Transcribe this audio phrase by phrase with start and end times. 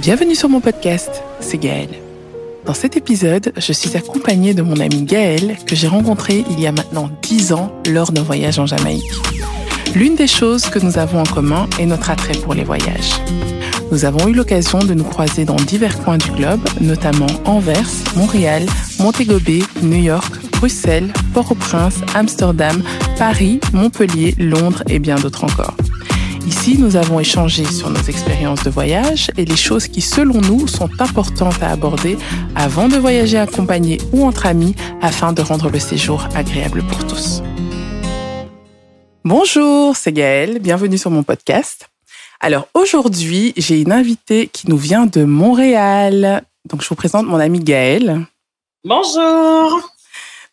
[0.00, 1.98] Bienvenue sur mon podcast, c'est Gaëlle.
[2.64, 6.68] Dans cet épisode, je suis accompagnée de mon ami Gaël que j'ai rencontré il y
[6.68, 9.02] a maintenant 10 ans lors d'un voyage en Jamaïque.
[9.96, 13.10] L'une des choses que nous avons en commun est notre attrait pour les voyages.
[13.90, 18.66] Nous avons eu l'occasion de nous croiser dans divers coins du globe, notamment Anvers, Montréal,
[19.00, 19.40] Montego
[19.82, 22.84] New York, Bruxelles, Port-au-Prince, Amsterdam,
[23.18, 25.74] Paris, Montpellier, Londres et bien d'autres encore.
[26.48, 30.66] Ici, nous avons échangé sur nos expériences de voyage et les choses qui, selon nous,
[30.66, 32.16] sont importantes à aborder
[32.54, 37.42] avant de voyager accompagné ou entre amis afin de rendre le séjour agréable pour tous.
[39.26, 41.90] Bonjour, c'est Gaëlle, bienvenue sur mon podcast.
[42.40, 46.44] Alors aujourd'hui, j'ai une invitée qui nous vient de Montréal.
[46.64, 48.24] Donc je vous présente mon amie Gaëlle.
[48.86, 49.97] Bonjour.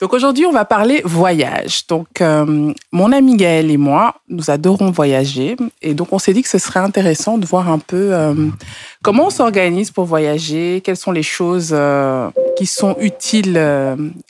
[0.02, 1.88] Donc aujourd'hui, on va parler voyage.
[1.88, 6.44] Donc euh, mon ami Gaël et moi, nous adorons voyager et donc on s'est dit
[6.44, 8.34] que ce serait intéressant de voir un peu euh,
[9.04, 13.58] comment on s'organise pour voyager, quelles sont les choses euh, qui sont utiles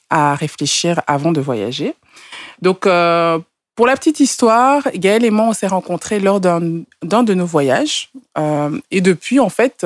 [0.10, 1.96] à réfléchir avant de voyager.
[2.62, 6.62] Donc pour la petite histoire, Gaël et moi, on s'est rencontrés lors d'un
[7.02, 8.12] de nos voyages
[8.92, 9.86] et depuis en fait,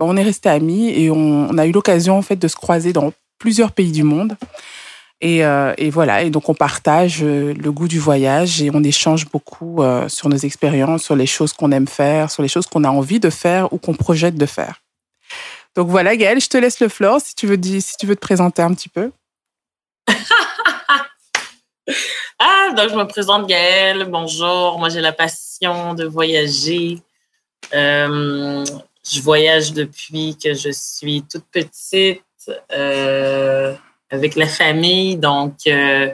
[0.00, 2.92] on est restés amis et on, on a eu l'occasion en fait de se croiser
[2.92, 4.36] dans plusieurs pays du monde.
[5.24, 9.26] Euh, et, voilà, et donc on partage euh, le goût du voyage et on échange
[9.30, 12.84] beaucoup euh, sur nos expériences, sur les choses qu'on aime faire, sur les choses qu'on
[12.84, 14.82] a envie de faire ou qu'on projette de faire.
[15.74, 18.20] Donc voilà, Gaëlle, je te laisse le floor si tu veux, si tu veux te
[18.20, 19.10] présenter un petit peu.
[22.38, 24.78] ah, donc je me présente Gaëlle, bonjour.
[24.78, 26.98] Moi j'ai la passion de voyager.
[27.72, 32.22] je voyage depuis que je suis toute petite
[34.10, 35.16] avec la famille.
[35.16, 36.10] Donc, euh,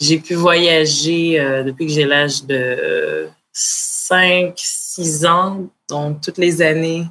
[0.00, 5.68] j'ai pu voyager euh, depuis que j'ai l'âge de 5, 6 ans.
[5.88, 7.04] Donc, toutes les années.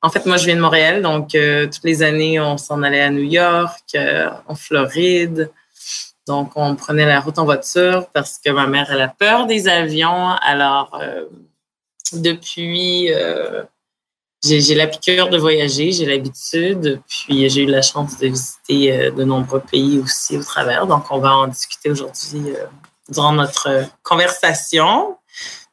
[0.00, 1.02] En fait, moi, je viens de Montréal.
[1.02, 3.96] Donc, euh, toutes les années, on s'en allait à New York,
[4.46, 5.50] en Floride.
[6.26, 9.66] Donc, on prenait la route en voiture parce que ma mère, elle a peur des
[9.66, 10.30] avions.
[10.42, 11.00] Alors,
[12.12, 13.10] depuis
[14.44, 19.10] j'ai la piqûre de voyager, j'ai l'habitude, puis j'ai eu la chance de visiter euh,
[19.10, 20.86] de nombreux pays aussi au travers.
[20.86, 22.64] Donc, on va en discuter aujourd'hui euh,
[23.08, 23.68] durant notre
[24.04, 25.16] conversation.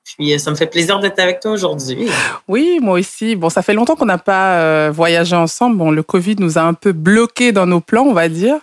[0.04, 2.10] Puis, euh, ça me fait plaisir d'être avec toi aujourd'hui.
[2.48, 3.36] Oui, moi aussi.
[3.36, 5.78] Bon, ça fait longtemps qu'on n'a pas voyagé ensemble.
[5.78, 8.58] Bon, le Covid nous a un peu bloqués dans nos plans, on va dire.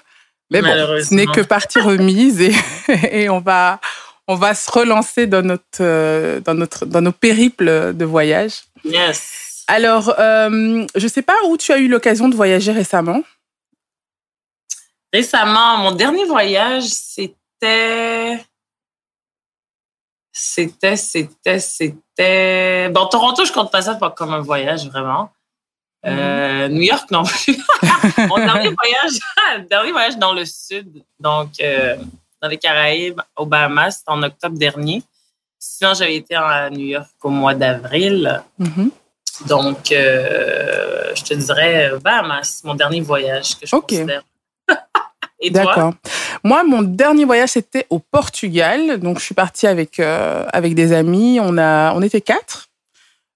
[0.51, 2.53] Mais bon, ce n'est que partie remise et,
[3.13, 3.81] et on va,
[4.27, 8.65] on va se relancer dans notre, dans notre, dans nos périples de voyage.
[8.85, 9.52] Yes.
[9.73, 13.23] Alors, euh, je ne sais pas où tu as eu l'occasion de voyager récemment.
[15.11, 18.45] Récemment, mon dernier voyage, c'était.
[20.31, 22.91] C'était, c'était, c'était.
[22.91, 25.31] Bon, Toronto, je compte pas ça comme un voyage, vraiment.
[26.05, 26.75] Euh, mhm.
[26.75, 27.57] New York non plus.
[28.29, 31.97] mon dernier voyage, dernier voyage dans le sud, donc euh,
[32.43, 35.03] dans les Caraïbes, aux Bahamas, c'était en octobre dernier.
[35.59, 38.43] Sinon, j'avais été à New York au mois d'avril.
[38.59, 38.91] Mhm.
[39.47, 44.23] Donc, euh, je te dirais, bam, c'est mon dernier voyage que je considère.
[45.41, 45.95] Et D'accord.
[46.45, 49.01] Moi, mon dernier voyage, c'était au Portugal.
[49.01, 51.41] Donc, je suis partie avec, euh, avec des amis.
[51.41, 52.69] On, a, on était quatre.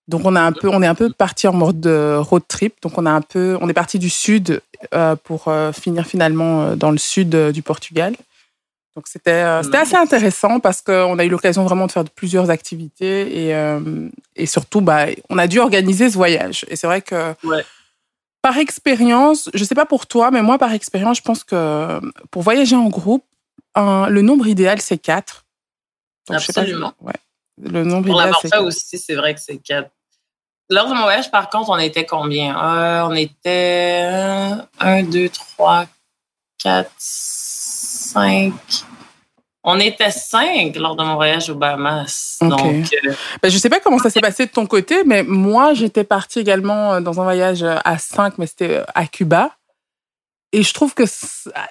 [0.06, 2.74] Donc, on, a un peu, on est un peu parti en mode road trip.
[2.82, 4.60] Donc, on, a un peu, on est parti du sud
[4.94, 8.14] euh, pour finir finalement dans le sud du Portugal.
[8.96, 12.48] Donc c'était euh, c'était assez intéressant parce qu'on a eu l'occasion vraiment de faire plusieurs
[12.48, 16.64] activités et, euh, et surtout bah, on a dû organiser ce voyage.
[16.68, 17.34] Et c'est vrai que
[18.40, 22.42] par expérience, je sais pas pour toi, mais moi par expérience, je pense que pour
[22.42, 23.24] voyager en groupe,
[23.76, 25.44] le nombre idéal c'est quatre.
[26.30, 26.94] Absolument.
[27.02, 27.12] ouais,
[27.62, 29.90] le nombre pour idéal c'est aussi, c'est vrai que c'est quatre.
[30.68, 32.56] Lors de mon voyage, par contre, on était combien?
[32.56, 34.02] Euh, on était
[34.80, 35.86] un, deux, trois,
[36.58, 36.90] quatre,
[37.96, 38.52] cinq.
[39.64, 42.38] On était cinq lors de mon voyage aux Bahamas.
[42.40, 43.12] Donc, euh,
[43.42, 46.38] ben, je sais pas comment ça s'est passé de ton côté, mais moi, j'étais partie
[46.38, 49.50] également euh, dans un voyage à cinq, mais c'était euh, à Cuba.
[50.52, 51.02] Et je trouve que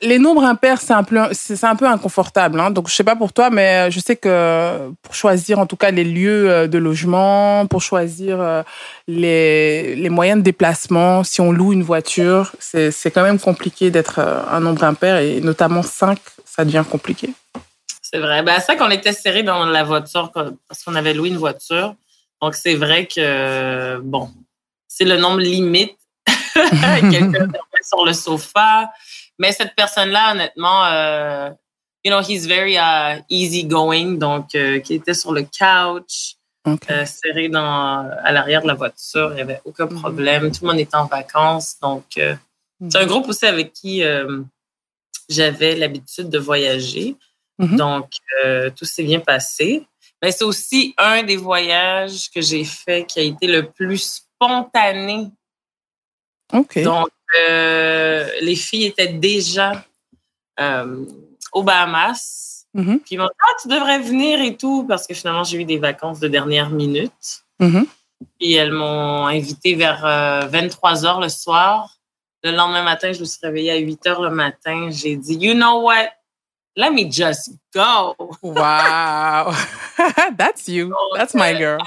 [0.01, 2.59] les nombres impairs, c'est un peu, un peu inconfortable.
[2.59, 2.71] Hein.
[2.71, 5.91] Donc, je sais pas pour toi, mais je sais que pour choisir en tout cas
[5.91, 8.63] les lieux de logement, pour choisir
[9.07, 13.91] les, les moyens de déplacement, si on loue une voiture, c'est, c'est quand même compliqué
[13.91, 17.33] d'être un nombre impair et notamment 5, ça devient compliqué.
[18.01, 18.43] C'est vrai.
[18.43, 21.95] Ben, c'est vrai qu'on était serrés dans la voiture parce qu'on avait loué une voiture.
[22.41, 24.29] Donc, c'est vrai que, bon,
[24.87, 25.97] c'est le nombre limite.
[27.11, 27.47] Quelqu'un
[27.81, 28.91] sur le sofa.
[29.37, 31.49] Mais cette personne-là, honnêtement, euh,
[32.03, 34.17] you know, he's very uh, easy going.
[34.17, 36.37] Donc, euh, qui était sur le couch.
[36.67, 39.31] euh, serré dans, à l'arrière de la voiture.
[39.31, 39.99] Il n'y avait aucun mhm.
[39.99, 40.51] problème.
[40.51, 41.77] Tout le monde était en vacances.
[41.81, 42.35] Donc, euh,
[42.79, 42.91] mhm.
[42.91, 44.03] c'est un groupe aussi avec qui
[45.27, 47.15] j'avais l'habitude de voyager.
[47.59, 47.75] Mhm.
[47.75, 48.09] Donc,
[48.75, 49.85] tout s'est bien passé.
[50.21, 55.27] Mais c'est aussi un des voyages que j'ai fait qui a été le plus spontané.
[56.53, 56.81] OK.
[56.83, 57.09] Donc,
[57.47, 59.83] les filles étaient déjà
[61.51, 62.45] aux Bahamas
[62.75, 62.99] Mm-hmm.
[62.99, 65.65] Puis ils m'ont dit, ah, tu devrais venir et tout, parce que finalement, j'ai eu
[65.65, 67.43] des vacances de dernière minute.
[67.61, 67.85] Mm-hmm.
[68.39, 70.01] Puis elles m'ont invité vers
[70.49, 71.97] 23 euh, h le soir.
[72.43, 74.89] Le lendemain matin, je me suis réveillée à 8 h le matin.
[74.91, 76.09] J'ai dit, you know what?
[76.75, 78.15] Let me just go.
[78.41, 79.53] Wow.
[80.37, 80.93] That's you.
[81.15, 81.79] That's my euh, girl.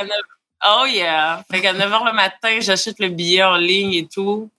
[0.66, 1.44] Oh yeah.
[1.50, 4.50] Fait qu'à 9 h le matin, j'achète le billet en ligne et tout.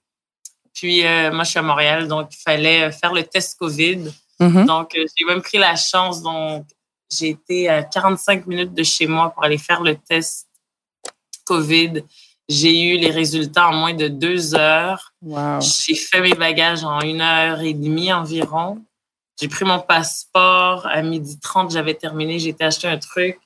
[0.73, 4.11] Puis euh, moi, je suis à Montréal, donc il fallait faire le test COVID.
[4.39, 4.65] Mm-hmm.
[4.65, 6.21] Donc, euh, j'ai même pris la chance.
[6.21, 6.65] Donc,
[7.11, 10.47] j'ai été à 45 minutes de chez moi pour aller faire le test
[11.45, 12.03] COVID.
[12.47, 15.13] J'ai eu les résultats en moins de deux heures.
[15.61, 18.81] J'ai fait mes bagages en une heure et demie environ.
[19.39, 20.87] J'ai pris mon passeport.
[20.87, 22.39] À midi 30, j'avais terminé.
[22.39, 23.39] J'ai été acheter un truc.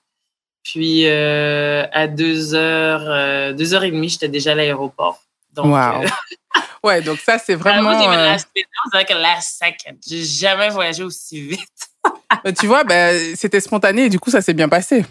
[0.63, 5.21] Puis euh, à deux heures, euh, deux heures et demie, j'étais déjà à l'aéroport.
[5.53, 6.05] Donc, wow.
[6.83, 7.91] Ouais, donc ça, c'est vraiment.
[7.91, 8.35] Euh...
[8.35, 9.97] que last second.
[10.05, 11.89] J'ai jamais voyagé aussi vite.
[12.59, 15.05] tu vois, ben, c'était spontané et du coup, ça s'est bien passé.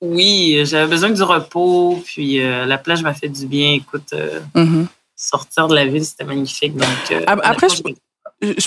[0.00, 3.72] Oui, j'avais besoin du repos, puis euh, la plage m'a fait du bien.
[3.72, 4.86] Écoute, euh, mm-hmm.
[5.16, 6.76] sortir de la ville, c'était magnifique.
[6.76, 7.82] Donc, euh, Après, je,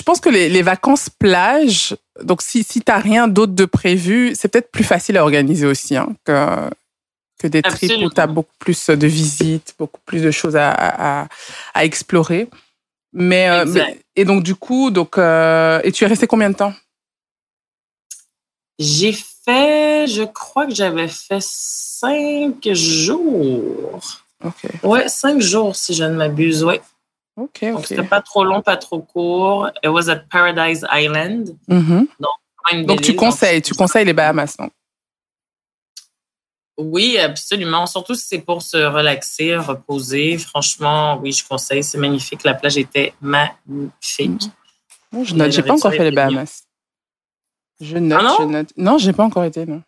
[0.02, 4.34] pense que les, les, vacances plage, donc si, si tu n'as rien d'autre de prévu,
[4.34, 6.70] c'est peut-être plus facile à organiser aussi hein, que,
[7.38, 10.70] que des trips où tu as beaucoup plus de visites, beaucoup plus de choses à,
[10.70, 11.28] à,
[11.74, 12.48] à explorer.
[13.12, 13.84] Mais, euh,
[14.16, 16.74] et donc du coup, donc euh, et tu es resté combien de temps?
[18.78, 24.00] J'ai fait, je crois que j'avais fait cinq jours.
[24.44, 24.70] Ok.
[24.82, 26.80] Ouais, cinq jours si je ne m'abuse, ouais.
[27.38, 27.86] Ok, ok.
[27.86, 29.70] c'était pas trop long, pas trop court.
[29.84, 31.56] It was at Paradise Island.
[31.68, 32.06] Mm-hmm.
[32.18, 34.68] Donc, donc tu conseilles, tu conseilles les Bahamas, non?
[36.78, 37.86] Oui, absolument.
[37.86, 40.38] Surtout si c'est pour se relaxer, reposer.
[40.38, 41.84] Franchement, oui, je conseille.
[41.84, 42.44] C'est magnifique.
[42.44, 44.50] La plage était magnifique.
[45.12, 45.24] Mmh.
[45.24, 45.52] je note.
[45.52, 46.64] J'ai pas encore fait les Bahamas.
[47.80, 48.72] Je note, ah je note.
[48.76, 49.82] Non, j'ai pas encore été, non.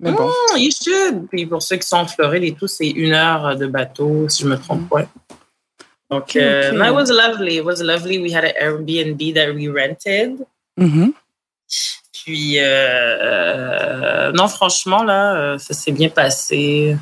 [0.00, 0.28] Mais bon.
[0.28, 1.28] Mmh, you should.
[1.28, 4.42] Puis pour ceux qui sont en Floride et tout, c'est une heure de bateau, si
[4.42, 5.04] je me trompe pas.
[6.10, 7.56] Donc, euh, it was lovely.
[7.56, 8.18] It was lovely.
[8.18, 10.44] We had an Airbnb that we rented.
[10.78, 11.12] Mm
[12.24, 16.96] puis, euh, euh, non, franchement, là, euh, ça s'est bien passé.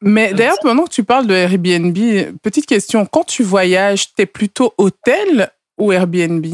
[0.00, 4.26] Mais d'ailleurs, pendant que tu parles de Airbnb, petite question, quand tu voyages, tu es
[4.26, 6.46] plutôt hôtel ou Airbnb?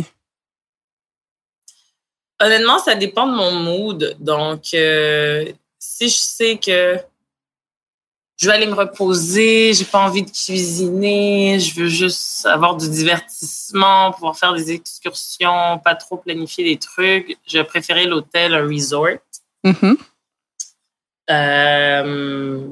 [2.40, 4.16] Honnêtement, ça dépend de mon mood.
[4.18, 6.96] Donc, si je sais que
[8.36, 12.88] je vais aller me reposer, j'ai pas envie de cuisiner, je veux juste avoir du
[12.88, 17.36] divertissement, pouvoir faire des excursions, pas trop planifier des trucs.
[17.46, 19.18] Je préférais l'hôtel, un resort.
[19.64, 19.96] Mm-hmm.
[21.30, 22.68] Euh,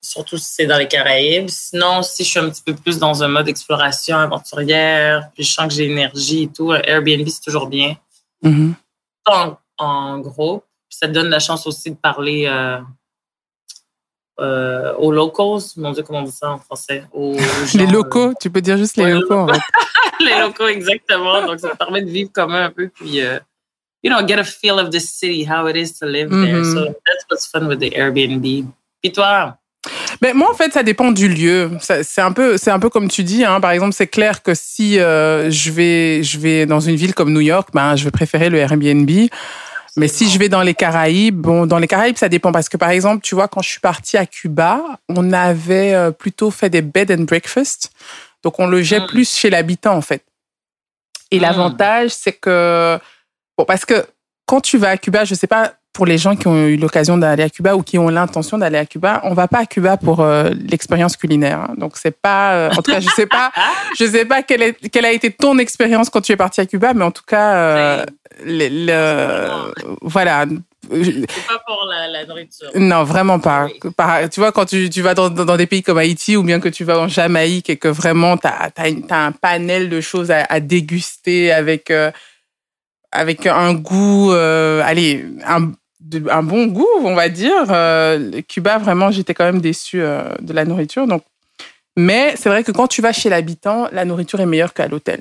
[0.00, 1.48] surtout si c'est dans les Caraïbes.
[1.48, 5.52] Sinon, si je suis un petit peu plus dans un mode exploration aventurière, puis je
[5.52, 7.96] sens que j'ai énergie et tout, Airbnb, c'est toujours bien.
[8.42, 8.74] Mm-hmm.
[9.26, 10.64] en, en, groupe.
[10.88, 12.80] Ça te donne la chance aussi de parler euh,
[14.40, 17.04] euh, aux locals, mon Dieu, comment on dit ça en français?
[17.74, 19.46] les locaux, tu peux dire juste les locaux.
[20.20, 21.46] les locaux, exactement.
[21.46, 23.38] Donc, ça permet de vivre comme un peu, puis, uh,
[24.02, 26.62] you know, get a feel of the city, how it is to live there.
[26.62, 26.72] Mm-hmm.
[26.72, 28.66] So that's what's fun with the Airbnb.
[29.02, 29.58] Puis toi?
[30.20, 31.70] Mais moi, en fait, ça dépend du lieu.
[31.80, 33.44] C'est un peu, c'est un peu comme tu dis.
[33.44, 33.60] Hein.
[33.60, 37.32] Par exemple, c'est clair que si euh, je vais, je vais dans une ville comme
[37.32, 39.10] New York, ben, je vais préférer le Airbnb.
[39.96, 42.76] Mais si je vais dans les Caraïbes, bon, dans les Caraïbes, ça dépend parce que
[42.78, 46.70] par exemple, tu vois, quand je suis partie à Cuba, on avait euh, plutôt fait
[46.70, 47.92] des bed and breakfast.
[48.42, 49.06] Donc, on logeait mm.
[49.06, 50.24] plus chez l'habitant, en fait.
[51.30, 51.42] Et mm.
[51.42, 52.98] l'avantage, c'est que,
[53.58, 54.06] bon, parce que
[54.46, 57.18] quand tu vas à Cuba, je sais pas pour les gens qui ont eu l'occasion
[57.18, 59.98] d'aller à Cuba ou qui ont l'intention d'aller à Cuba, on va pas à Cuba
[59.98, 61.60] pour euh, l'expérience culinaire.
[61.60, 61.74] Hein.
[61.76, 63.52] Donc c'est pas, euh, en tout cas, je sais pas,
[63.98, 66.66] je sais pas quelle, est, quelle a été ton expérience quand tu es parti à
[66.66, 68.06] Cuba, mais en tout cas, euh,
[68.44, 69.70] le,
[70.00, 70.46] voilà.
[70.46, 72.70] Pas pour la, nourriture.
[72.74, 73.68] Non, vraiment pas.
[74.32, 76.68] Tu vois, quand tu, tu vas dans, dans, des pays comme Haïti ou bien que
[76.68, 80.44] tu vas en Jamaïque et que vraiment tu as, as, un panel de choses à,
[80.48, 81.92] à déguster avec,
[83.12, 85.72] avec un goût, allez, un,
[86.30, 87.64] un bon goût, on va dire.
[87.70, 91.06] Euh, Cuba, vraiment, j'étais quand même déçue euh, de la nourriture.
[91.06, 91.22] Donc,
[91.96, 95.20] mais c'est vrai que quand tu vas chez l'habitant, la nourriture est meilleure qu'à l'hôtel.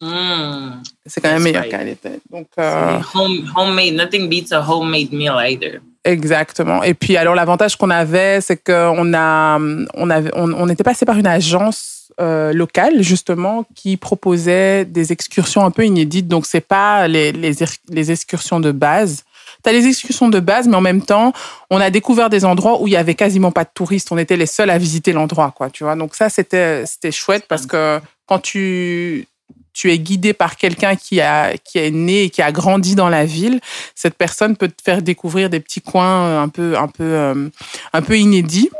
[0.00, 0.82] Mm.
[1.06, 1.70] C'est quand même meilleur right.
[1.70, 2.10] qu'à l'été.
[2.30, 5.80] Donc, euh, Home, homemade, nothing beats a homemade meal either.
[6.04, 6.82] Exactement.
[6.82, 9.58] Et puis alors l'avantage qu'on avait, c'est qu'on a,
[9.94, 15.12] on avait, on, on était passé par une agence euh, locale justement qui proposait des
[15.12, 16.28] excursions un peu inédites.
[16.28, 17.54] Donc c'est pas les, les,
[17.88, 19.24] les excursions de base.
[19.64, 21.32] T'as les excursions de base, mais en même temps,
[21.70, 24.12] on a découvert des endroits où il y avait quasiment pas de touristes.
[24.12, 25.70] On était les seuls à visiter l'endroit, quoi.
[25.70, 25.96] Tu vois.
[25.96, 29.26] Donc ça, c'était, c'était chouette parce que quand tu
[29.72, 33.08] tu es guidé par quelqu'un qui a qui est né et qui a grandi dans
[33.08, 33.60] la ville,
[33.96, 37.48] cette personne peut te faire découvrir des petits coins un peu un peu euh,
[37.92, 38.70] un peu inédits.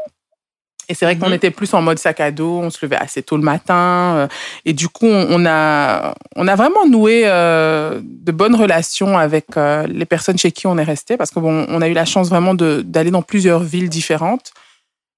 [0.88, 1.34] Et c'est vrai qu'on Mhm.
[1.34, 4.28] était plus en mode sac à dos, on se levait assez tôt le matin euh,
[4.64, 9.56] et du coup on, on a on a vraiment noué euh, de bonnes relations avec
[9.56, 12.04] euh, les personnes chez qui on est resté parce que bon on a eu la
[12.04, 14.52] chance vraiment d'aller dans plusieurs villes différentes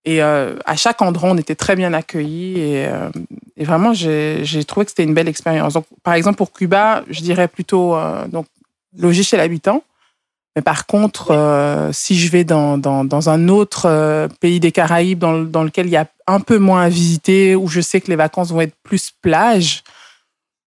[0.04, 2.88] et à chaque endroit on était très bien accueillis et,
[3.56, 5.72] et vraiment j'ai trouvé que c'était une belle expérience.
[5.74, 7.96] Donc par exemple pour Cuba, je dirais plutôt
[8.28, 8.46] donc
[8.96, 9.82] loger chez l'habitant.
[10.56, 14.72] Mais par contre, euh, si je vais dans, dans, dans un autre euh, pays des
[14.72, 18.00] Caraïbes dans, dans lequel il y a un peu moins à visiter, où je sais
[18.00, 19.84] que les vacances vont être plus plage,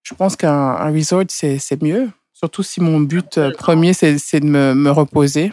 [0.04, 2.08] je pense qu'un un resort, c'est mieux.
[2.34, 5.52] Surtout si mon but euh, premier, c'est de me, me reposer.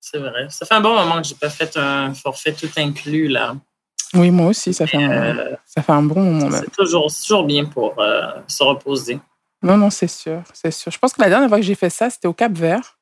[0.00, 0.46] C'est vrai.
[0.48, 3.56] Ça fait un bon moment que j'ai pas fait un forfait tout inclus, là.
[4.14, 7.44] Oui, moi aussi, ça fait un, Euh, ça fait un bon moment c'est toujours, toujours
[7.44, 7.94] bien pour
[8.46, 9.18] se reposer.
[9.62, 10.90] Non, non, c'est sûr, c'est sûr.
[10.90, 12.98] Je pense que la dernière fois que j'ai fait ça, c'était au Cap Vert.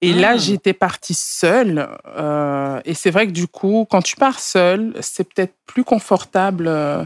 [0.00, 0.36] Et là, Ah.
[0.36, 1.88] j'étais partie seule.
[2.06, 6.66] euh, et c'est vrai que du coup, quand tu pars seule, c'est peut-être plus confortable
[6.68, 7.04] euh,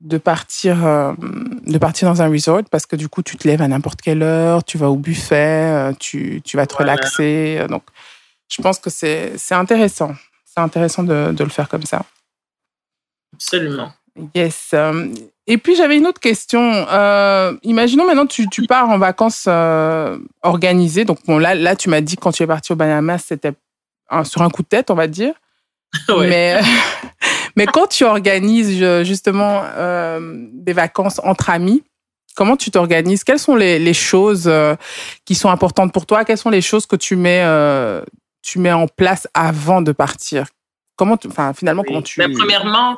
[0.00, 1.12] de partir, euh,
[1.66, 4.22] de partir dans un resort parce que du coup, tu te lèves à n'importe quelle
[4.22, 6.92] heure, tu vas au buffet, tu, tu vas te Voilà.
[6.94, 7.66] relaxer.
[7.68, 7.82] Donc,
[8.48, 10.14] je pense que c'est c'est intéressant.
[10.46, 12.04] C'est intéressant de, de le faire comme ça.
[13.34, 13.92] Absolument.
[14.34, 14.70] Yes.
[14.74, 15.08] euh,
[15.46, 16.60] Et puis j'avais une autre question.
[16.60, 21.04] Euh, imaginons maintenant tu, tu pars en vacances euh, organisées.
[21.04, 23.52] Donc bon là là tu m'as dit que quand tu es parti au Bahamas c'était
[24.24, 25.34] sur un coup de tête on va dire.
[26.08, 26.28] Ouais.
[26.28, 26.60] Mais
[27.56, 30.18] mais quand tu organises euh, justement euh,
[30.52, 31.84] des vacances entre amis,
[32.34, 33.22] comment tu t'organises?
[33.22, 34.74] Quelles sont les, les choses euh,
[35.24, 36.24] qui sont importantes pour toi?
[36.24, 38.02] Quelles sont les choses que tu mets euh,
[38.42, 40.46] tu mets en place avant de partir?
[40.96, 41.88] Comment tu, enfin finalement Oui.
[41.88, 42.96] comment tu Ben, premièrement,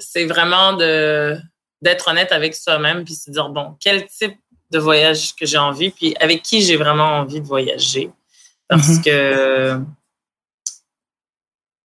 [0.00, 1.38] c'est vraiment de
[1.82, 4.36] d'être honnête avec soi-même puis se dire bon quel type
[4.72, 8.10] de voyage que j'ai envie puis avec qui j'ai vraiment envie de voyager
[8.68, 9.02] parce Mhm.
[9.02, 9.80] que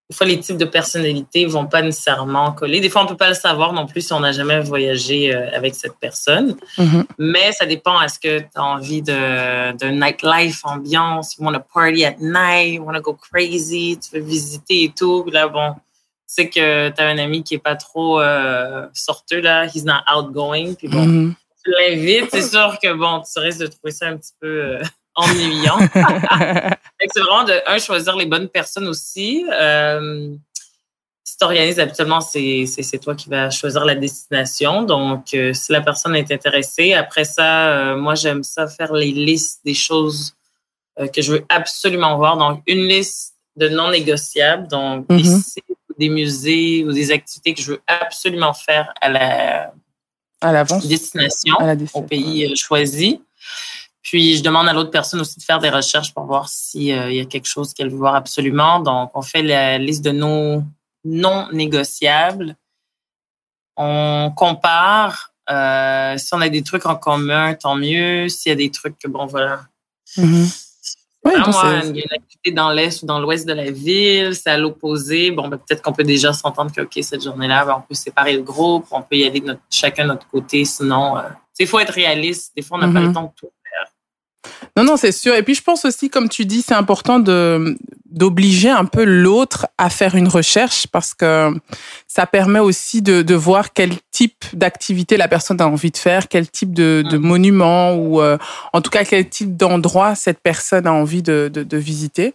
[0.10, 3.30] des fois les types de personnalités vont pas nécessairement coller des fois on peut pas
[3.30, 7.06] le savoir non plus si on n'a jamais voyagé euh, avec cette personne Mhm.
[7.18, 11.62] mais ça dépend est-ce que tu as envie de, de nightlife ambiance you want to
[11.74, 15.48] party at night you want to go crazy tu veux visiter et tout Puis là
[15.48, 15.74] bon
[16.36, 20.02] sais que tu as un ami qui est pas trop euh, sorteux là he's not
[20.14, 21.36] outgoing puis bon Mhm.
[21.64, 24.84] tu l'invites c'est sûr que bon tu risques de trouver ça un petit peu euh,
[25.16, 25.78] ennuyant
[27.14, 29.46] c'est vraiment de, un, choisir les bonnes personnes aussi.
[29.52, 30.34] Euh,
[31.24, 34.84] si tu organises, habituellement, c'est toi qui vas choisir la destination.
[34.84, 39.74] Donc, si la personne est intéressée, après ça, moi, j'aime ça faire les listes des
[39.74, 40.36] choses
[41.14, 42.38] que je veux absolument voir.
[42.38, 45.24] Donc, une liste de non négociables, donc Mhm.
[45.24, 49.74] sites, ou des musées ou des activités que je veux absolument faire à la
[50.42, 53.22] à l'avance destination à la au pays euh, choisi.
[54.02, 56.94] Puis, je demande à l'autre personne aussi de faire des recherches pour voir s'il y
[56.94, 58.80] a quelque chose qu'elle veut voir absolument.
[58.80, 60.62] Donc, on fait la liste de nos
[61.06, 62.56] non négociables.
[63.78, 65.34] On compare.
[65.50, 68.30] Euh, si on a des trucs en commun, tant mieux.
[68.30, 69.62] S'il y a des trucs que, bon, voilà.
[70.18, 70.50] Mhm.
[71.26, 74.36] Ouais, moi, il y a une activité dans l'est ou dans l'ouest de la ville,
[74.36, 75.32] c'est à l'opposé.
[75.32, 78.34] Bon, ben, peut-être qu'on peut déjà s'entendre que, OK, cette journée-là, ben, on peut séparer
[78.34, 80.64] le groupe, on peut y aller de notre, chacun de notre côté.
[80.66, 81.16] Sinon,
[81.60, 82.54] il faut être réaliste.
[82.56, 83.08] Des fois, on n'a pas Mhm.
[83.08, 83.50] le temps de tout.
[84.78, 85.34] Non, non, c'est sûr.
[85.36, 87.78] Et puis, je pense aussi, comme tu dis, c'est important de
[88.10, 91.54] d'obliger un peu l'autre à faire une recherche parce que
[92.08, 96.30] ça permet aussi de, de voir quel type d'activité la personne a envie de faire,
[96.30, 97.26] quel type de, de Mhm.
[97.26, 98.38] monument ou euh,
[98.72, 102.34] en tout cas quel type d'endroit cette personne a envie de, de, de visiter.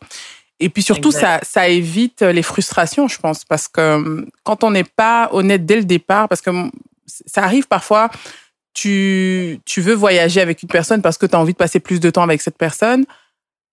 [0.59, 1.45] Et puis surtout, ça, Exact.
[1.51, 5.77] ça évite les frustrations, je pense, parce que euh, quand on n'est pas honnête dès
[5.77, 6.71] le départ, parce que mm,
[7.07, 8.11] ça arrive parfois,
[8.75, 12.01] tu, tu veux voyager avec une personne parce que tu as envie de passer plus
[12.01, 13.05] de temps avec cette personne,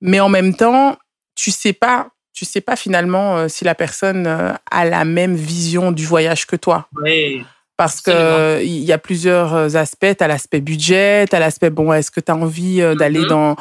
[0.01, 0.97] mais en même temps,
[1.35, 5.35] tu sais pas, tu sais pas finalement euh, si la personne euh, a la même
[5.35, 6.87] vision du voyage que toi.
[6.95, 7.43] Oui.
[7.77, 8.37] Parce que Absolument.
[8.39, 10.17] euh, il y a plusieurs euh, aspects.
[10.17, 13.23] Tu as l'aspect budget, tu as l'aspect, bon, est-ce que tu as envie euh, d'aller
[13.27, 13.55] dans,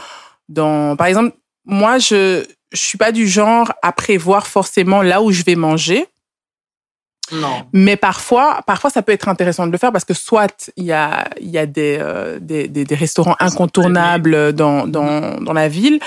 [0.48, 0.96] dans...
[0.96, 5.44] Par exemple, moi, je je suis pas du genre à prévoir forcément là où je
[5.44, 6.06] vais manger.
[7.32, 7.64] Non.
[7.72, 10.92] Mais parfois, parfois, ça peut être intéressant de le faire parce que soit il y
[10.92, 16.00] a, il y a des, euh, des, des, restaurants incontournables dans, dans, dans la ville.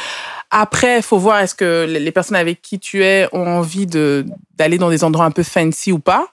[0.51, 4.25] Après, il faut voir est-ce que les personnes avec qui tu es ont envie de
[4.57, 6.27] d'aller dans des endroits un peu fancy ou pas.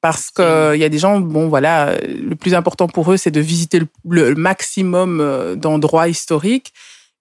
[0.00, 3.30] Parce que il y a des gens, bon voilà, le plus important pour eux, c'est
[3.30, 6.72] de visiter le maximum euh, d'endroits historiques.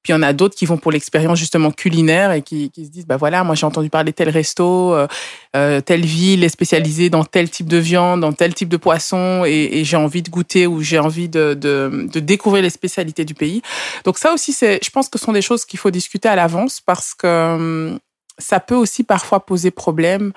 [0.06, 2.92] Puis il y en a d'autres qui vont pour l'expérience justement culinaire et qui, se
[2.92, 5.08] disent bah voilà, moi j'ai entendu parler tel resto, euh,
[5.56, 9.46] euh, telle ville est spécialisée dans tel type de viande, dans tel type de poisson
[9.48, 13.34] et, j'ai envie de goûter ou j'ai envie de, de, de, découvrir les spécialités du
[13.34, 13.64] pays.
[14.04, 16.36] Donc ça aussi, c'est, je pense que ce sont des choses qu'il faut discuter à
[16.36, 18.00] l'avance parce que hum,
[18.38, 20.34] ça peut aussi parfois poser problème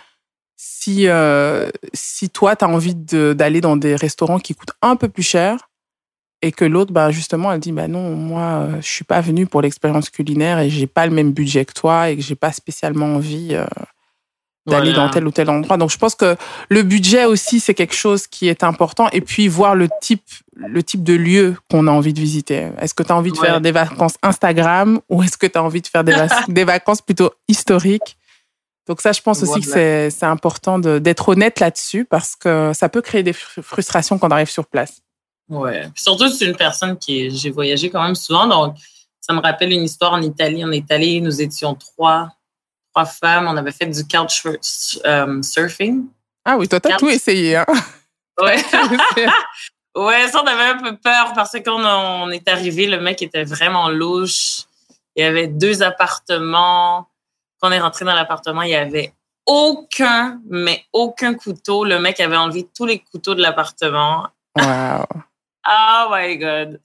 [0.56, 5.10] si euh, si toi tu as envie d'aller dans des restaurants qui coûtent un peu
[5.10, 5.67] plus cher
[6.40, 9.46] et que l'autre, bah, justement, elle dit, bah non, moi, euh, je suis pas venue
[9.46, 12.52] pour l'expérience culinaire et j'ai pas le même budget que toi et que j'ai pas
[12.52, 13.66] spécialement envie euh,
[14.66, 15.76] d'aller dans tel ou tel endroit.
[15.76, 16.36] Donc, je pense que
[16.68, 19.08] le budget aussi, c'est quelque chose qui est important.
[19.10, 20.22] Et puis, voir le type,
[20.54, 22.68] le type de lieu qu'on a envie de visiter.
[22.80, 25.62] Est-ce que tu as envie de faire des vacances Instagram ou est-ce que tu as
[25.62, 26.14] envie de faire des,
[26.48, 28.16] des vacances plutôt historiques?
[28.86, 33.02] Donc ça, je pense aussi que c'est important d'être honnête là-dessus parce que ça peut
[33.02, 35.02] créer des frustrations quand on arrive sur place.
[35.48, 35.88] Ouais.
[35.94, 38.76] Surtout, c'est une personne qui j'ai voyagé quand même souvent, donc
[39.28, 40.62] ça me rappelle une histoire en Italie.
[40.72, 42.30] Est allé, nous étions trois,
[42.92, 43.46] trois femmes.
[43.46, 44.46] On avait fait du couch
[45.04, 46.06] euh, surfing.
[46.44, 47.66] Ah oui, toi, t'as tout essayé, hein?
[48.40, 48.56] Ouais.
[49.96, 53.20] ouais, ça, on avait un peu peur parce que quand on est arrivé, le mec
[53.20, 54.62] était vraiment louche.
[55.14, 57.08] Il y avait deux appartements.
[57.60, 59.12] Quand on est rentré dans l'appartement, il y avait
[59.44, 61.84] aucun, mais aucun couteau.
[61.84, 64.28] Le mec avait enlevé tous les couteaux de l'appartement.
[64.56, 65.04] Wow.
[65.68, 66.80] Oh my God.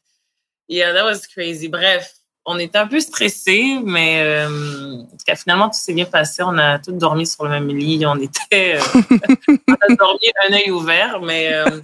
[0.68, 1.70] Yeah, that was crazy.
[1.70, 2.14] Bref,
[2.46, 5.04] on était un peu stressés, mais euh,
[5.38, 6.44] finalement, tout s'est bien passé.
[6.44, 8.06] On a tous dormi sur le même lit.
[8.06, 8.76] On était.
[8.76, 8.82] Euh,
[9.68, 11.80] on a dormi un œil ouvert, mais euh,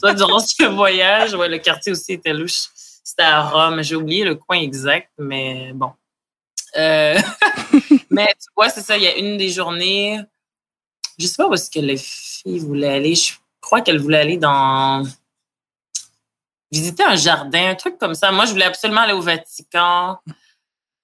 [0.00, 2.68] toi, durant ce voyage, ouais, le quartier aussi était louche.
[2.74, 3.82] C'était à Rome.
[3.82, 5.92] J'ai oublié le coin exact, mais bon.
[6.76, 7.18] Euh,
[8.10, 8.98] mais tu vois, c'est ça.
[8.98, 10.20] Il y a une des journées.
[11.18, 13.14] Je sais pas où est-ce que les filles voulaient aller.
[13.14, 15.04] Je crois qu'elles voulaient aller dans
[16.72, 18.32] visiter un jardin, un truc comme ça.
[18.32, 20.18] Moi, je voulais absolument aller au Vatican.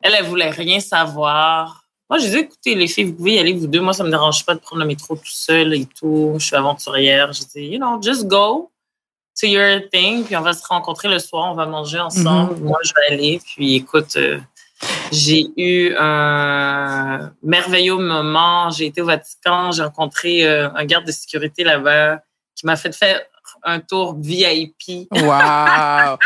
[0.00, 1.85] Elle, elle voulait rien savoir.
[2.09, 3.83] Moi, je disais, écoutez, les filles, vous pouvez y aller, vous deux.
[3.83, 6.37] Moi, ça me dérange pas de prendre le métro tout seul et tout.
[6.38, 7.33] Je suis aventurière.
[7.35, 8.70] Je dis, you know, just go
[9.38, 10.24] to your thing.
[10.24, 12.54] Puis on va se rencontrer le soir, on va manger ensemble.
[12.54, 12.64] Mm-hmm.
[12.64, 13.40] Moi, je vais aller.
[13.44, 14.38] Puis écoute, euh,
[15.12, 18.70] j'ai eu un merveilleux moment.
[18.70, 19.72] J'ai été au Vatican.
[19.72, 22.22] J'ai rencontré euh, un garde de sécurité là-bas
[22.54, 23.20] qui m'a fait faire
[23.62, 25.09] un tour VIP.
[25.12, 26.18] Wow!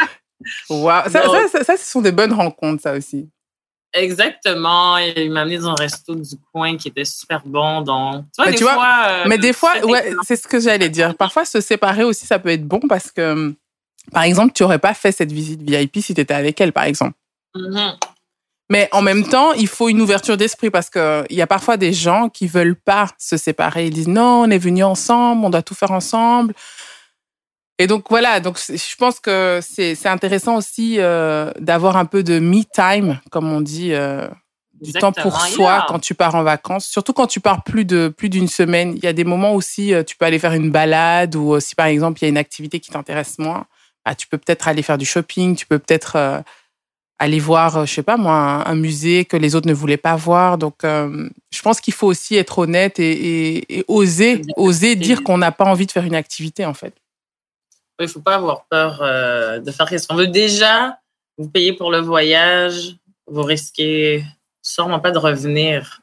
[0.71, 0.91] wow.
[1.09, 3.29] Ça, ça, ça, ce sont des bonnes rencontres, ça aussi.
[3.95, 4.97] Exactement.
[4.99, 7.83] Il m'a amené dans un resto du coin qui était super bon.
[7.83, 10.89] Donc, tu vois, mais, des fois, euh, mais des fois, ouais, c'est ce que j'allais
[10.89, 11.15] dire.
[11.19, 13.55] Parfois, se séparer aussi, ça peut être bon parce que,
[14.11, 16.85] par exemple, tu n'aurais pas fait cette visite VIP si tu étais avec elle, par
[16.85, 17.15] exemple.
[17.55, 17.97] Mm-hmm.
[18.71, 21.77] Mais en même temps, il faut une ouverture d'esprit parce que il y a parfois
[21.77, 23.89] des gens qui veulent pas se séparer.
[23.89, 26.55] Ils disent non, on est venus ensemble, on doit tout faire ensemble.
[27.79, 32.39] Et donc voilà, donc je pense que c'est intéressant aussi euh, d'avoir un peu de
[32.39, 34.29] me time, comme on dit, euh,
[34.81, 36.87] du temps pour soi quand tu pars en vacances.
[36.87, 38.95] Surtout quand tu pars plus de plus d'une semaine.
[38.97, 41.75] Il y a des moments aussi, euh, tu peux aller faire une balade ou si
[41.75, 43.67] par exemple il y a une activité qui t'intéresse moins,
[44.05, 46.45] bah, tu peux peut-être aller faire du shopping, tu peux peut-être
[47.19, 50.59] aller voir, je sais pas moi, un, musée que les autres ne voulaient pas voir.
[50.59, 55.39] Donc, je pense qu'il faut aussi être honnête et, et, et oser, oser dire qu'on
[55.39, 56.95] n'a pas envie de faire une activité en fait.
[58.05, 60.27] Il ne faut pas avoir peur euh, de faire ce qu'on veut.
[60.27, 60.99] Déjà,
[61.39, 64.25] vous payez pour le voyage, vous risquez
[64.63, 66.03] sûrement pas de revenir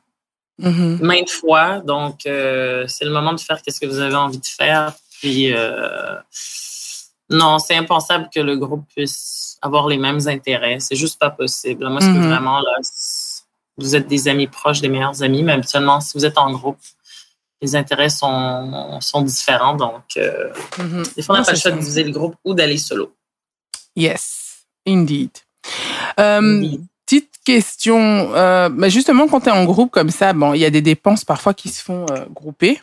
[0.61, 1.01] mm-hmm.
[1.01, 1.79] maintes fois.
[1.79, 4.93] Donc, euh, c'est le moment de faire ce que vous avez envie de faire.
[5.19, 6.15] Puis, euh,
[7.29, 10.79] non, c'est impensable que le groupe puisse avoir les mêmes intérêts.
[10.79, 11.87] C'est juste pas possible.
[11.89, 12.27] Moi, c'est mm-hmm.
[12.27, 12.77] vraiment là,
[13.77, 16.79] vous êtes des amis proches, des meilleurs amis, mais habituellement, si vous êtes en groupe,
[17.61, 19.75] les intérêts sont, sont différents.
[19.75, 21.15] Donc, euh, mm-hmm.
[21.15, 23.13] des fois, on n'a pas le choix de diviser le groupe ou d'aller solo.
[23.95, 25.31] Yes, indeed.
[26.19, 28.33] Euh, petite question.
[28.33, 30.81] Euh, bah, justement, quand tu es en groupe comme ça, bon, il y a des
[30.81, 32.81] dépenses parfois qui se font euh, grouper.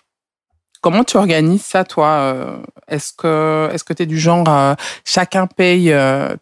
[0.83, 5.93] Comment tu organises ça, toi Est-ce que est-ce que tu es du genre chacun paye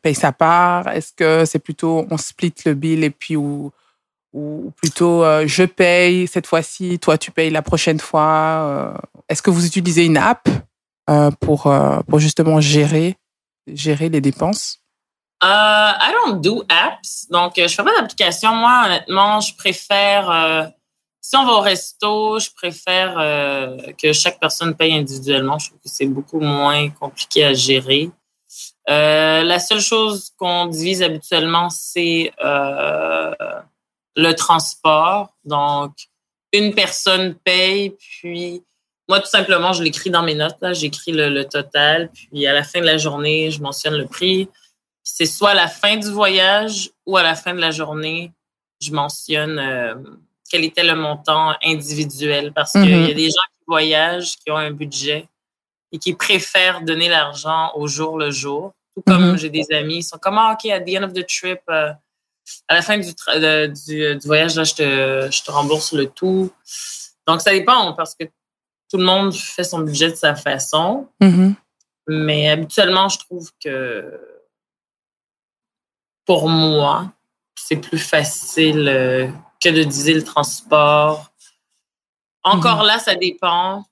[0.02, 0.88] paye sa part?
[0.88, 3.72] Est-ce que c'est plutôt on split le bill et puis ou
[4.34, 8.26] ou plutôt euh, je paye cette fois-ci, toi tu payes la prochaine fois.
[8.26, 8.92] Euh,
[9.28, 10.48] est-ce que vous utilisez une app
[11.08, 11.72] euh, pour
[12.08, 13.16] pour justement gérer
[13.66, 14.80] gérer les dépenses?
[15.42, 18.54] I don't do apps, donc je fais pas d'application.
[18.54, 20.72] Moi, honnêtement, je préfère
[21.20, 23.14] si on va au resto, je préfère
[23.96, 25.58] que chaque personne paye individuellement.
[25.58, 28.10] Je trouve que c'est beaucoup moins compliqué à gérer.
[28.88, 32.32] la seule chose qu'on divise habituellement, c'est
[34.16, 35.34] le transport.
[35.44, 35.92] Donc,
[36.52, 38.62] une personne paye, puis
[39.08, 40.56] moi, tout simplement, je l'écris dans mes notes.
[40.72, 44.48] J'écris le, total, puis à la fin de la journée, je mentionne le prix.
[45.02, 48.32] C'est soit à la fin du voyage ou à la fin de la journée,
[48.80, 49.94] je mentionne euh,
[50.50, 53.14] quel était le montant individuel parce qu'il y a mm-hmm.
[53.14, 55.28] des gens qui voyagent, qui ont un budget
[55.92, 58.72] et qui préfèrent donner l'argent au jour le jour.
[58.96, 59.38] Tout comme mm-hmm.
[59.38, 61.92] j'ai des amis, ils sont comme, ah, OK, at the end of the trip, euh,
[62.68, 66.50] à la fin du, du, voyage, là, je, te, je te rembourse le tout.
[67.26, 68.24] Donc, ça dépend parce que
[68.90, 71.08] tout le monde fait son budget de sa façon.
[71.20, 71.54] Mm-hmm.
[72.08, 74.20] Mais habituellement, je trouve que
[76.26, 77.12] pour moi,
[77.54, 79.28] c'est plus facile euh,
[79.62, 81.32] que de diviser le transport.
[82.42, 82.86] Encore mm-hmm.
[82.86, 83.84] là, ça dépend.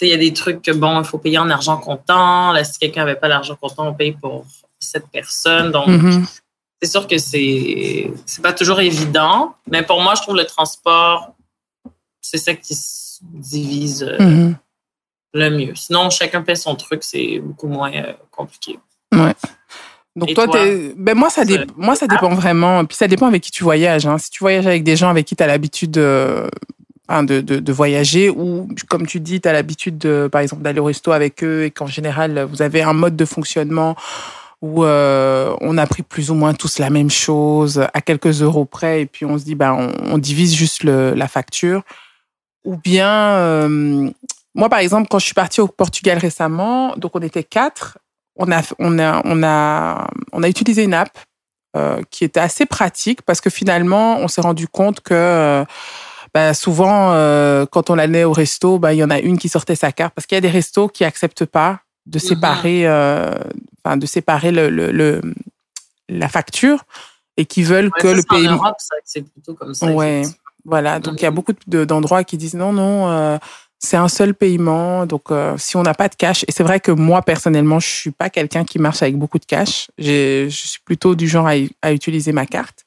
[0.00, 2.52] Il y a des trucs que, bon, il faut payer en argent comptant.
[2.52, 4.44] Là, si quelqu'un n'avait pas l'argent comptant, on paye pour
[4.80, 5.70] cette personne.
[5.70, 6.41] Donc, mm-hmm.
[6.82, 8.10] C'est sûr que c'est
[8.42, 9.54] pas toujours évident.
[9.70, 11.32] Mais pour moi, je trouve le transport,
[12.20, 12.76] c'est ça qui
[13.22, 14.54] divise euh, mm-hmm.
[15.34, 15.74] le mieux.
[15.76, 18.80] Sinon, chacun paie son truc, c'est beaucoup moins euh, compliqué.
[19.12, 19.32] Ouais.
[20.16, 20.46] Donc toi,
[20.96, 21.42] ben moi ça,
[21.76, 22.84] moi ça dépend vraiment.
[22.84, 24.04] Puis ça dépend avec qui tu voyages.
[24.04, 24.18] Hein.
[24.18, 26.50] Si tu voyages avec des gens avec qui tu as l'habitude de,
[27.08, 30.84] de, de, voyager ou comme tu dis, tu as l'habitude de, par exemple d'aller au
[30.84, 33.96] resto avec eux et qu'en général vous avez un mode de fonctionnement
[34.62, 38.64] où euh, on a pris plus ou moins tous la même chose à quelques euros
[38.64, 41.82] près et puis on se dit ben on, on divise juste le, la facture.
[42.64, 44.08] Ou bien euh,
[44.54, 47.98] moi par exemple quand je suis partie au Portugal récemment donc on était quatre
[48.36, 51.18] on a on a on a on a utilisé une app
[51.76, 55.64] euh, qui était assez pratique parce que finalement on s'est rendu compte que euh,
[56.32, 59.48] bah, souvent euh, quand on allait au resto bah, il y en a une qui
[59.48, 62.28] sortait sa carte parce qu'il y a des restos qui acceptent pas de mm-hmm.
[62.28, 63.34] séparer euh,
[63.84, 65.20] enfin de séparer le, le, le,
[66.08, 66.84] la facture
[67.36, 70.22] et qui veulent que le pays en Europe, c'est plutôt comme ça ouais
[70.64, 71.36] voilà, donc il y a mhm.
[71.36, 73.38] beaucoup d'endroits qui disent non, non, euh,
[73.78, 75.06] c'est un seul paiement.
[75.06, 77.88] Donc euh, si on n'a pas de cash, et c'est vrai que moi personnellement, je
[77.88, 79.88] suis pas quelqu'un qui marche avec beaucoup de cash.
[79.98, 82.84] Je suis plutôt du genre à, utiliser ma carte.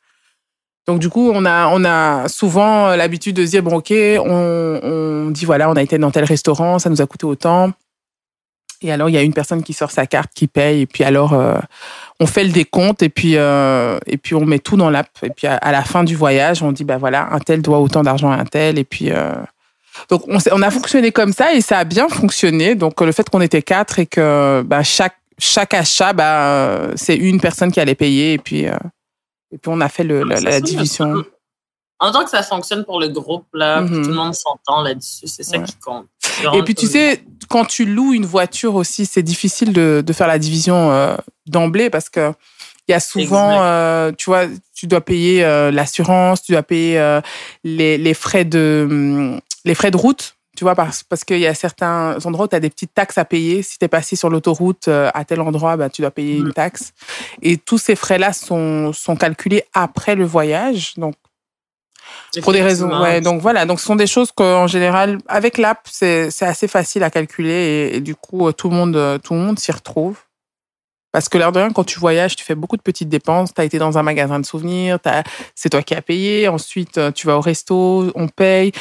[0.88, 4.80] Donc du coup, on a on a souvent l'habitude de se dire bon ok, on,
[4.84, 7.72] on dit voilà, on a été dans tel restaurant, ça nous a coûté autant.
[8.86, 11.04] Et alors, il y a une personne qui sort sa carte, qui paye, et puis
[11.04, 11.58] alors, euh,
[12.20, 15.10] on fait le décompte, et puis, euh, et puis on met tout dans l'app.
[15.24, 18.04] Et puis, à, la fin du voyage, on dit, bah voilà, un tel doit autant
[18.04, 19.12] d'argent à un tel, et puis...
[19.12, 19.34] Euh,
[20.10, 22.76] donc, on, on, a fonctionné comme ça, et ça a bien fonctionné.
[22.76, 27.40] Donc, le fait qu'on était quatre et que bah, chaque, chaque achat, bah, c'est une
[27.40, 31.24] personne qui allait payer, et puis, et puis on a fait le, la, la division.
[32.00, 34.08] En tant que ça fonctionne pour le groupe, là, tout mhm.
[34.08, 36.08] le monde s'entend là-dessus, c'est ça qui compte.
[36.54, 40.28] Et puis tu sais, quand tu loues une voiture aussi, c'est difficile de, de, faire
[40.28, 41.16] la division euh,
[41.48, 42.34] d'emblée parce que
[42.88, 47.20] il y a souvent, euh, tu vois, tu dois payer euh, l'assurance, tu dois payer
[47.64, 51.56] les, les, frais de les frais de route, tu vois, parce, parce qu'il y a
[51.56, 53.64] certains endroits où tu as des petites taxes à payer.
[53.64, 56.54] Si tu es passé sur l'autoroute à tel endroit, bah, tu dois payer une mm.
[56.54, 56.94] taxe.
[57.42, 60.94] Et tous ces frais-là sont, sont calculés après le voyage.
[60.98, 61.16] Donc,
[62.42, 63.02] pour des raisons.
[63.02, 63.66] Ouais, donc voilà.
[63.66, 68.02] Donc ce sont des choses qu'en général, avec l'app, c'est assez facile à calculer et,
[68.02, 70.18] du coup, tout le monde, tout le monde s'y retrouve.
[71.12, 73.54] Parce que l'air de rien, quand tu voyages, tu fais beaucoup de petites dépenses.
[73.54, 75.00] Tu as été dans un magasin de souvenirs,
[75.56, 76.50] c'est toi qui as payé.
[76.50, 78.74] Ensuite, tu vas au resto, on paye.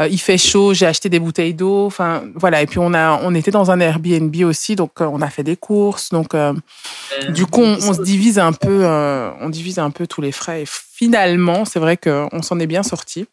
[0.00, 1.86] Euh, il fait chaud, j'ai acheté des bouteilles d'eau.
[1.86, 2.62] Enfin, voilà.
[2.62, 5.42] Et puis on a, on était dans un Airbnb aussi, donc euh, on a fait
[5.42, 6.10] des courses.
[6.10, 6.52] Donc, euh,
[7.30, 10.62] du coup, on, se divise un peu, on divise un peu tous les frais.
[10.62, 13.26] Et finalement, c'est vrai qu'on s'en est bien sorti.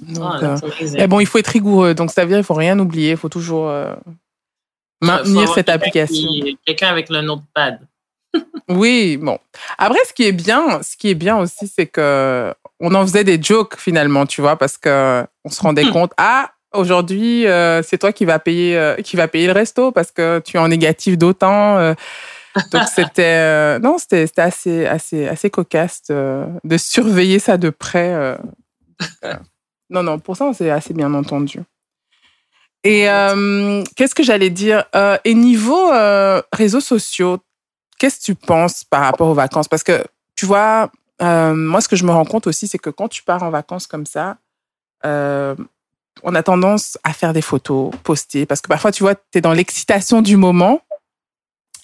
[0.00, 1.94] Donc, ah, bon, il faut être rigoureux.
[1.94, 3.12] Donc, ça veut dire qu'il faut rien oublier.
[3.12, 3.72] Il faut toujours
[5.00, 6.28] maintenir cette application.
[6.64, 7.80] Quelqu'un avec le notepad.
[8.68, 9.38] oui, bon.
[9.78, 13.24] Après, ce qui est bien, ce qui est bien aussi, c'est que on en faisait
[13.24, 17.98] des jokes finalement, tu vois, parce que on se rendait compte, ah, aujourd'hui, euh, c'est
[17.98, 20.68] toi qui va payer, euh, qui va payer le resto parce que tu es en
[20.68, 21.78] négatif d'autant.
[21.78, 21.94] Euh.
[22.72, 28.36] donc c'était, non, c'était, assez, assez, assez cocasse de surveiller ça de près.
[29.90, 31.60] non, non, pour ça, c'est assez bien entendu.
[32.84, 33.06] Et
[33.96, 34.84] qu'est-ce que j'allais dire
[35.24, 35.90] Et niveau
[36.52, 37.38] réseaux sociaux,
[37.98, 39.66] qu'est-ce que tu penses par rapport aux vacances?
[39.66, 40.04] Parce que
[40.36, 40.90] tu vois,
[41.24, 43.50] euh, moi, ce que je me rends compte aussi, c'est que quand tu pars en
[43.50, 44.36] vacances comme ça,
[45.04, 45.54] euh,
[46.22, 49.40] on a tendance à faire des photos, poster, parce que parfois, tu vois, tu es
[49.40, 50.80] dans l'excitation du moment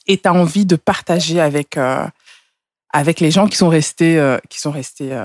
[0.07, 2.07] et tu as envie de partager avec, euh,
[2.92, 5.24] avec les gens qui sont restés, qui sont restés,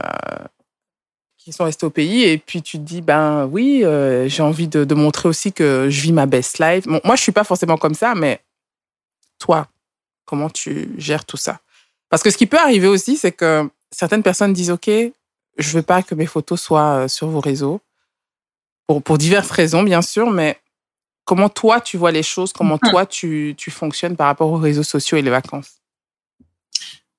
[1.38, 2.24] qui sont restés au pays.
[2.24, 3.84] Et puis tu te dis ben oui
[4.28, 6.86] j'ai envie de, montrer aussi que je vis ma best life.
[6.86, 8.42] Moi je suis pas forcément comme ça mais
[9.40, 9.68] toi
[10.26, 11.60] comment tu gères tout ça?
[12.10, 14.90] Parce que ce qui peut arriver aussi c'est que certaines personnes disent ok
[15.58, 17.82] je veux pas que mes photos soient euh, sur vos réseaux.
[18.88, 20.60] Pour pour diverses raisons bien sûr mais
[21.26, 22.54] comment toi tu vois les choses?
[22.54, 25.80] Comment toi tu tu fonctionnes par rapport aux réseaux sociaux et les vacances?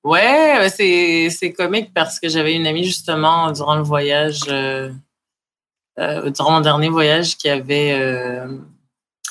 [0.07, 4.89] Ouais, c'est, c'est comique parce que j'avais une amie justement durant le voyage, euh,
[5.99, 8.47] euh, durant mon dernier voyage, qui avait euh,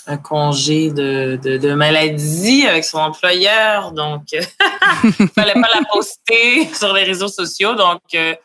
[0.07, 3.92] un congé de, de, de, maladie avec son employeur.
[3.92, 7.75] Donc, il fallait pas la poster sur les réseaux sociaux.
[7.75, 8.37] Donc, je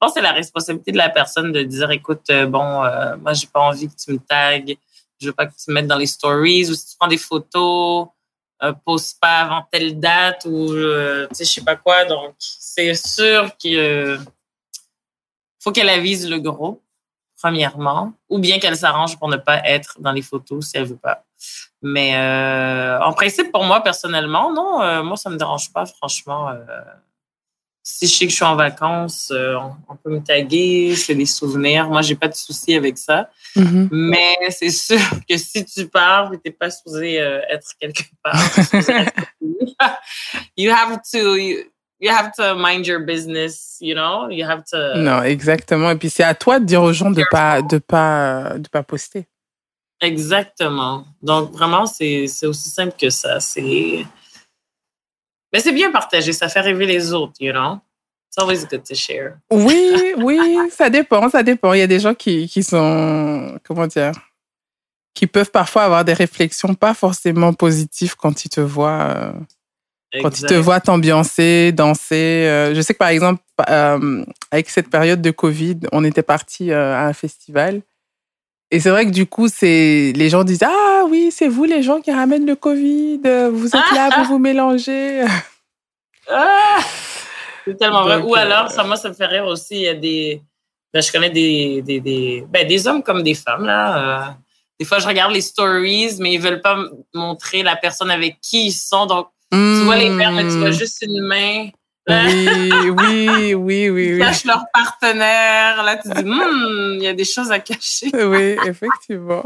[0.00, 2.82] pense que c'est la responsabilité de la personne de dire, écoute, bon,
[3.20, 4.76] moi, j'ai pas envie que tu me tagues.
[5.20, 7.18] Je veux pas que tu me mettes dans les stories ou si tu prends des
[7.18, 8.06] photos
[8.60, 12.34] euh, pose pas avant telle date ou euh, tu sais je sais pas quoi donc
[12.40, 14.18] c'est sûr qu'il euh,
[15.60, 16.82] faut qu'elle avise le gros
[17.40, 20.96] premièrement ou bien qu'elle s'arrange pour ne pas être dans les photos si elle veut
[20.96, 21.24] pas
[21.80, 26.50] mais euh, en principe pour moi personnellement non euh, moi ça me dérange pas franchement
[27.88, 29.56] si je sais que je suis en vacances, euh,
[29.88, 31.88] on, peut me taguer, c'est des souvenirs.
[31.88, 33.30] Moi, j'ai pas de souci avec ça.
[33.56, 33.88] Mm-hmm.
[33.90, 38.38] Mais c'est sûr que si tu pars, tu n'es pas supposé euh, être quelque part.
[40.56, 41.64] you have to you,
[42.00, 44.28] you, have to mind your business, you know?
[44.30, 44.96] You have to.
[44.96, 45.90] Non, exactement.
[45.90, 48.82] Et puis c'est à toi de dire aux gens de pas de pas de pas
[48.82, 49.26] poster.
[50.00, 51.04] Exactement.
[51.22, 53.40] Donc vraiment, c'est aussi simple que ça.
[53.40, 54.04] C'est
[55.52, 57.78] mais c'est bien partagé, ça fait rêver les autres, you know?
[58.28, 59.38] It's always good to share.
[59.50, 60.38] Oui, oui,
[60.70, 61.72] ça dépend, ça dépend.
[61.72, 64.12] Il y a des gens qui, qui sont, comment dire,
[65.14, 69.32] qui peuvent parfois avoir des réflexions pas forcément positives quand ils te voient, euh,
[70.14, 72.14] quand ils te voient t'ambiancer, danser.
[72.46, 76.72] Euh, je sais que par exemple, euh, avec cette période de Covid, on était parti
[76.72, 77.82] à un festival.
[78.70, 81.82] Et c'est vrai que du coup, c'est les gens disent ah oui, c'est vous les
[81.82, 83.20] gens qui ramènent le Covid.
[83.52, 85.24] Vous êtes là pour vous mélanger.
[86.30, 86.80] Ah,
[87.64, 88.18] c'est tellement vrai.
[88.18, 89.76] Ou alors, ça moi ça me fait rire aussi.
[89.76, 90.42] Il y a des,
[90.92, 94.36] ben, je connais des des des, ben, des hommes comme des femmes là.
[94.78, 96.76] des fois, je regarde les stories, mais ils veulent pas
[97.14, 99.06] montrer la personne avec qui ils sont.
[99.06, 101.68] Donc, tu vois les mères, mais tu vois juste une main.
[102.08, 102.48] Oui,
[102.90, 104.08] oui, oui, oui.
[104.12, 105.82] Ils cachent leur partenaire.
[105.82, 108.10] Là, tu dis, hmm, il y a des choses à cacher.
[108.14, 109.44] Oui, effectivement.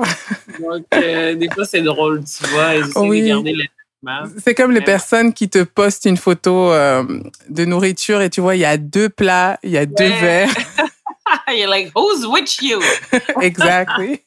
[0.60, 2.76] Donc, euh, des fois, c'est drôle, tu vois.
[2.76, 3.22] Ils oui.
[3.22, 3.68] de garder
[4.44, 7.04] c'est comme les personnes qui te postent une photo euh,
[7.48, 10.50] de nourriture et tu vois, il y a deux plats, il y a deux verres.
[11.48, 12.80] You're like, who's with you?
[13.40, 14.22] exactly.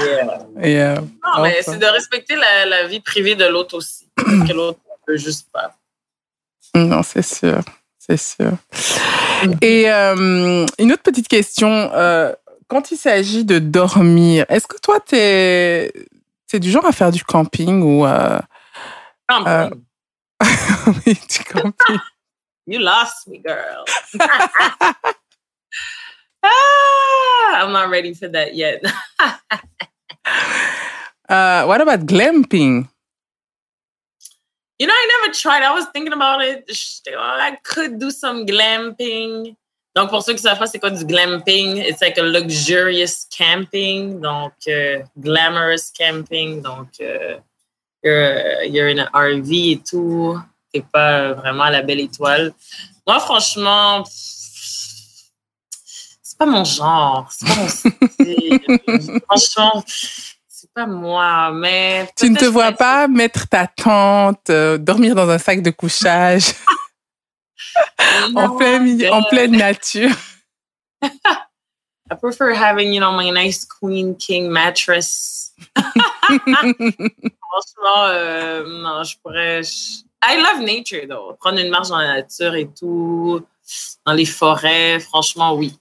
[0.00, 0.38] Yeah.
[0.62, 1.00] yeah.
[1.00, 4.08] Non, mais c'est de respecter la, la, vie privée de l'autre aussi.
[4.16, 5.74] Parce que l'autre ne peut juste pas.
[6.74, 7.60] Non, c'est sûr,
[7.98, 8.52] c'est sûr.
[9.60, 12.32] Et euh, une autre petite question, euh,
[12.68, 15.92] quand il s'agit de dormir, est-ce que toi, tu es,
[16.54, 18.06] du genre à faire du camping ou...
[18.06, 18.38] Euh,
[19.28, 19.48] camping.
[19.48, 19.70] Euh...
[21.06, 21.98] oui, du camping.
[22.66, 23.84] you lost me, girl.
[26.42, 26.48] ah,
[27.54, 28.82] I'm not ready for that yet.
[31.28, 32.88] uh, what about glamping?
[34.78, 35.62] You know, I never tried.
[35.62, 36.70] I was thinking about it.
[37.14, 39.56] I could do some glamping.
[39.94, 44.20] Donc, pour ceux qui savent pas c'est quoi du glamping, it's like a luxurious camping.
[44.20, 46.62] Donc, uh, glamorous camping.
[46.62, 47.40] Donc, uh,
[48.02, 50.40] you're, you're in an RV et tout.
[50.72, 52.54] T'es pas vraiment la belle étoile.
[53.06, 54.39] Moi, franchement, c'est
[56.40, 57.28] pas mon genre.
[57.30, 59.20] C'est pas mon style.
[59.28, 59.84] franchement,
[60.74, 62.08] pas moi, mais.
[62.16, 66.54] Tu ne te vois pas mettre ta tente, euh, dormir dans un sac de couchage
[68.34, 70.10] en, pleine, en pleine nature.
[71.02, 75.52] I prefer having, you know, my nice queen king mattress.
[76.26, 79.62] Franchement, euh, non, je pourrais.
[79.62, 80.02] Je...
[80.22, 81.34] I love nature, though.
[81.38, 83.40] Prendre une marche dans la nature et tout,
[84.04, 85.78] dans les forêts, franchement, oui.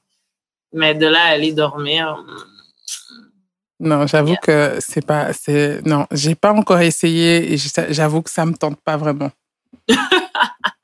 [0.73, 2.59] Mais de là à aller dormir, hmm,
[3.79, 7.57] non, j'avoue que c'est pas, c'est, non, j'ai pas encore essayé et
[7.89, 9.31] j'avoue que ça me tente pas vraiment.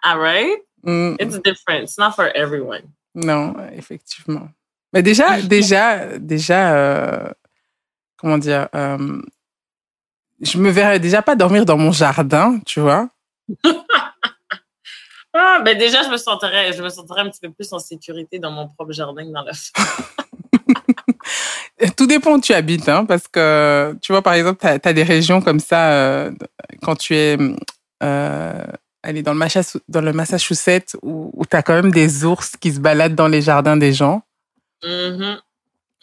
[0.01, 0.61] All right?
[0.83, 1.15] Mm.
[1.19, 1.83] It's different.
[1.83, 2.83] It's not for everyone.
[3.13, 4.49] Non, effectivement.
[4.93, 7.29] Mais déjà, déjà, déjà, euh,
[8.17, 9.21] comment dire, euh,
[10.41, 13.09] je me verrais déjà pas dormir dans mon jardin, tu vois.
[15.35, 18.39] ah, ben déjà, je me sentirais, je me sentirais un petit peu plus en sécurité
[18.39, 19.51] dans mon propre jardin que dans la
[21.97, 25.03] Tout dépend où tu habites, hein, parce que tu vois, par exemple, tu as, des
[25.03, 26.31] régions comme ça, euh,
[26.81, 27.37] quand tu es
[28.01, 28.65] euh,
[29.03, 32.71] aller dans le, dans le Massachusetts où, où tu as quand même des ours qui
[32.71, 34.21] se baladent dans les jardins des gens.
[34.83, 35.37] Mm-hmm.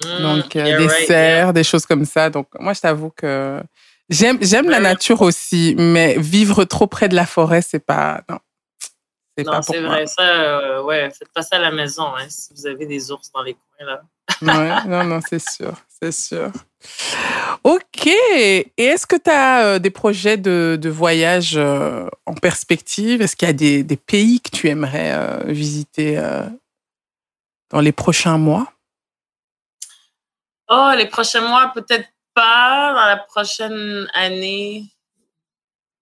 [0.05, 2.31] Mm, Donc, euh, des cerfs, des choses comme ça.
[2.31, 3.63] Donc, moi, je t'avoue que
[4.09, 8.39] j'aime, j'aime la nature aussi, mais vivre trop près de la forêt, c'est pas, non.
[9.37, 10.07] C'est non, c'est vrai.
[10.07, 13.33] Ça, euh, ouais, faites pas ça à la maison, hein, si vous avez des ours
[13.33, 14.03] dans les coins, là.
[14.43, 16.53] ouais, non, non, c'est sûr, c'est sûr.
[17.65, 18.07] OK.
[18.07, 23.23] Et est-ce que tu as euh, des projets de, de voyage euh, en perspective?
[23.23, 26.21] Est-ce qu'il y a des, des, pays que tu aimerais visiter
[27.71, 28.71] dans les prochains mois?
[30.69, 32.93] Oh, les prochains mois, peut-être pas.
[32.95, 34.85] Dans la prochaine année.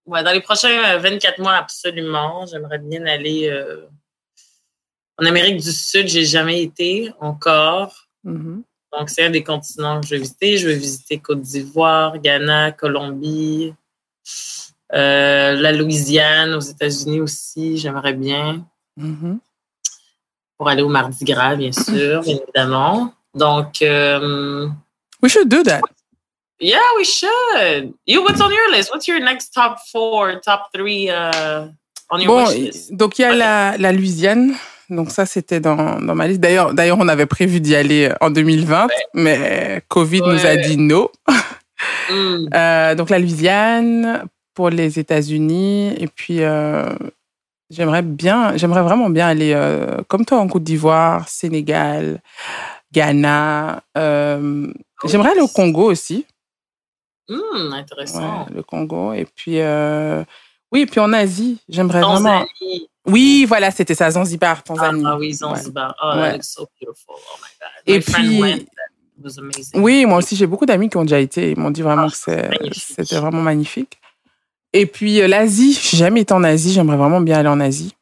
[0.05, 2.45] Ouais, dans les prochains 24 mois, absolument.
[2.45, 3.49] J'aimerais bien aller
[5.17, 6.07] en Amérique du Sud.
[6.07, 8.07] J'ai jamais été encore.
[8.25, 8.63] Mm-hmm.
[8.93, 10.57] Donc, c'est un des continents que je vais visiter.
[10.57, 13.73] Je vais visiter Côte d'Ivoire, Ghana, Colombie,
[14.93, 17.77] euh, la Louisiane, aux États-Unis aussi.
[17.77, 18.65] J'aimerais bien.
[18.99, 19.37] Mm-hmm.
[20.57, 23.13] Pour aller au Mardi Gras, bien sûr, évidemment.
[23.33, 23.81] Donc.
[23.81, 24.67] Euh,
[25.21, 25.81] we should do that.
[26.61, 27.93] Yeah, we should.
[28.05, 28.91] You, what's on your list?
[28.91, 31.67] What's your next top four, top three uh,
[32.11, 32.93] on your bon, wish list?
[32.93, 34.55] Donc, il y a la, la Louisiane.
[34.89, 36.41] Donc ça, c'était dans, dans ma liste.
[36.41, 41.09] D'ailleurs, d'ailleurs, on avait prévu d'y aller en 2020, mais Covid nous a dit non.
[42.09, 42.47] Mm.
[42.53, 46.93] Euh, donc la Louisiane pour les États-Unis et puis euh,
[47.69, 52.21] j'aimerais bien, j'aimerais vraiment bien aller euh, comme toi en Côte d'Ivoire, Sénégal,
[52.93, 53.81] Ghana.
[53.95, 56.25] j'aimerais aller au Congo aussi.
[57.35, 58.45] Mm, intéressant.
[58.53, 59.57] le Congo et puis
[60.73, 62.45] oui, et puis en Asie, j'aimerais vraiment.
[63.05, 65.03] Oui, voilà, c'était ça, Zanzibar, Tanzanie.
[65.05, 65.95] Ah, oui, Zanzibar.
[66.03, 66.33] Oh, Ouais.
[66.33, 67.15] looks so beautiful.
[67.17, 67.69] Oh my God.
[67.87, 68.65] Et My puis- went.
[69.23, 69.81] Was amazing.
[69.81, 71.51] Oui, moi aussi, j'ai beaucoup d'amis qui ont déjà été.
[71.51, 73.99] Ils m'ont dit vraiment Ah, que c'était vraiment magnifique.
[74.73, 77.59] Et puis euh, l'Asie, je n'ai jamais été en Asie, j'aimerais vraiment bien aller en
[77.59, 77.93] Asie.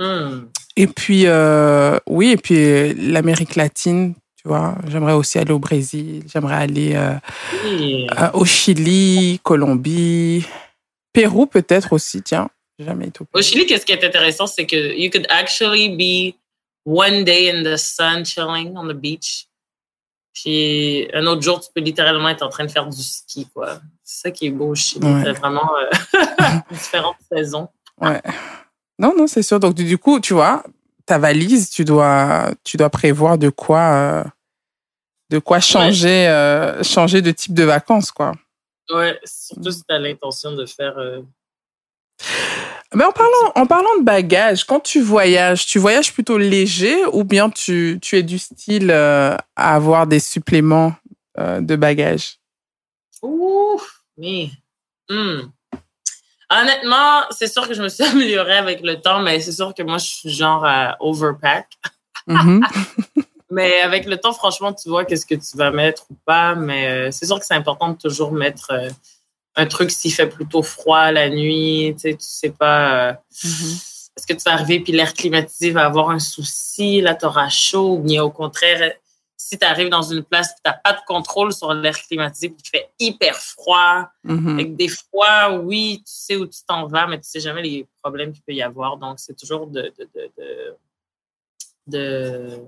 [0.00, 0.46] Hmm.
[0.76, 4.14] Et puis, euh, oui, et puis euh, l'Amérique latine,
[4.44, 7.14] tu vois, j'aimerais aussi aller au Brésil, j'aimerais aller euh,
[7.64, 8.06] Oui.
[8.18, 10.46] euh, au Chili, Colombie,
[11.14, 12.50] Pérou peut-être aussi, tiens.
[12.78, 13.40] Jamais été au.
[13.40, 16.34] Chili, qu'est-ce qui est intéressant, c'est que you could actually be
[16.84, 19.46] one day in the sun chilling on the beach.
[20.34, 23.80] Puis un autre jour, tu peux littéralement être en train de faire du ski, quoi.
[24.02, 25.06] C'est ça qui est beau au Chili.
[25.06, 25.22] Ouais.
[25.24, 26.18] T'as vraiment euh,
[26.70, 27.68] différentes saisons.
[28.00, 28.20] Ouais.
[28.98, 29.58] Non, non, c'est sûr.
[29.60, 30.64] Donc, du coup, tu vois,
[31.06, 34.24] ta valise, tu dois, tu dois prévoir de quoi, euh,
[35.30, 38.32] de quoi changer, euh, changer de type de vacances, quoi.
[38.90, 40.96] Ouais, surtout si tu as l'intention de faire.
[40.98, 41.22] euh,
[42.94, 47.24] Mais en parlant, en parlant de bagages, quand tu voyages, tu voyages plutôt léger ou
[47.24, 50.94] bien tu, tu es du style à avoir des suppléments
[51.38, 52.38] de bagages?
[53.22, 53.80] Ouh,
[54.18, 54.50] mais.
[55.08, 55.48] hmm.
[56.50, 59.82] Honnêtement, c'est sûr que je me suis améliorée avec le temps, mais c'est sûr que
[59.82, 61.66] moi, je suis genre à overpack.
[62.26, 62.60] Mhm.
[63.50, 66.54] Mais avec le temps, franchement, tu vois qu'est-ce que tu vas mettre ou pas.
[66.56, 68.88] Mais euh, c'est sûr que c'est important de toujours mettre euh,
[69.54, 71.94] un truc s'il fait plutôt froid la nuit.
[71.94, 73.08] Tu sais, tu sais pas.
[73.10, 73.12] euh,
[73.44, 73.76] Mhm.
[74.16, 77.48] Est-ce que tu vas arriver puis l'air climatisé va avoir un souci, là, tu auras
[77.48, 78.92] chaud, ou bien au contraire,
[79.46, 82.48] si tu arrives dans une place et tu n'as pas de contrôle sur l'air climatisé
[82.48, 84.48] puis il fait hyper froid, Mhm.
[84.54, 87.86] avec des fois, oui, tu sais où tu t'en vas, mais tu sais jamais les
[88.02, 88.96] problèmes qu'il peut y avoir.
[88.96, 89.92] Donc, c'est toujours de.
[89.98, 90.74] de,
[91.86, 92.58] de,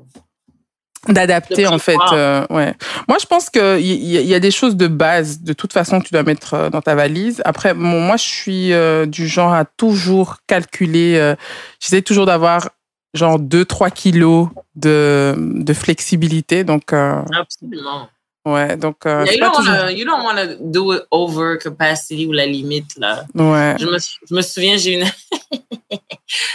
[1.08, 1.96] D'adapter, en fait.
[2.12, 2.74] euh, ouais.
[3.06, 6.00] Moi, je pense qu'il y, y, y a des choses de base, de toute façon,
[6.00, 7.40] que tu dois mettre euh, dans ta valise.
[7.44, 11.14] Après, bon, moi, je suis euh, du genre à toujours calculer.
[11.16, 11.36] euh,
[11.78, 12.70] J'essaie toujours d'avoir
[13.14, 16.64] genre 2-3 kilos de, de flexibilité.
[16.64, 18.08] Donc, euh, Absolument.
[18.44, 19.72] ouais, donc, euh, Yeah, you, don't toujours.
[19.74, 23.24] wanna, you don't want to do it over capacity ou la limite, là.
[23.34, 23.76] Ouais.
[23.78, 25.06] Je me, je me souviens, j'ai une.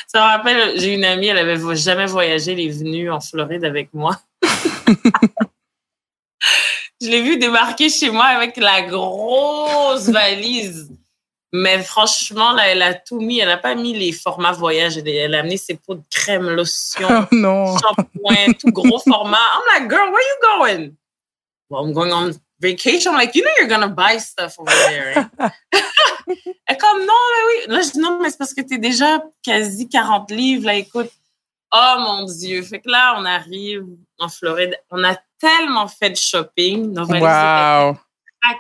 [0.07, 3.63] Ça me rappelle, j'ai une amie, elle avait jamais voyagé, elle est venue en Floride
[3.63, 4.19] avec moi.
[7.01, 10.91] je l'ai vue débarquer chez moi avec la grosse valise.
[11.53, 13.39] Mais franchement, là, elle a tout mis.
[13.39, 14.97] Elle n'a pas mis les formats voyage.
[14.97, 17.77] Elle, a amené ses pots de crème, lotion, Oh non.
[17.77, 19.37] shampoing, tout gros format.
[19.37, 20.95] I'm like, girl, where you going?
[21.69, 23.11] Well, I'm going on vacation.
[23.11, 25.13] I'm like, you know you're gonna buy stuff over there.
[25.39, 25.51] right?
[26.67, 27.73] Elle est comme, non, mais oui.
[27.75, 30.65] Là, je dis, non, mais c'est parce que t'es déjà quasi 40 livres.
[30.67, 31.09] Là, écoute.
[31.73, 32.61] Oh mon Dieu.
[32.63, 33.85] Fait que là, on arrive
[34.19, 34.77] en Floride.
[34.89, 36.93] On a tellement fait de shopping.
[36.93, 37.97] Nos Wow.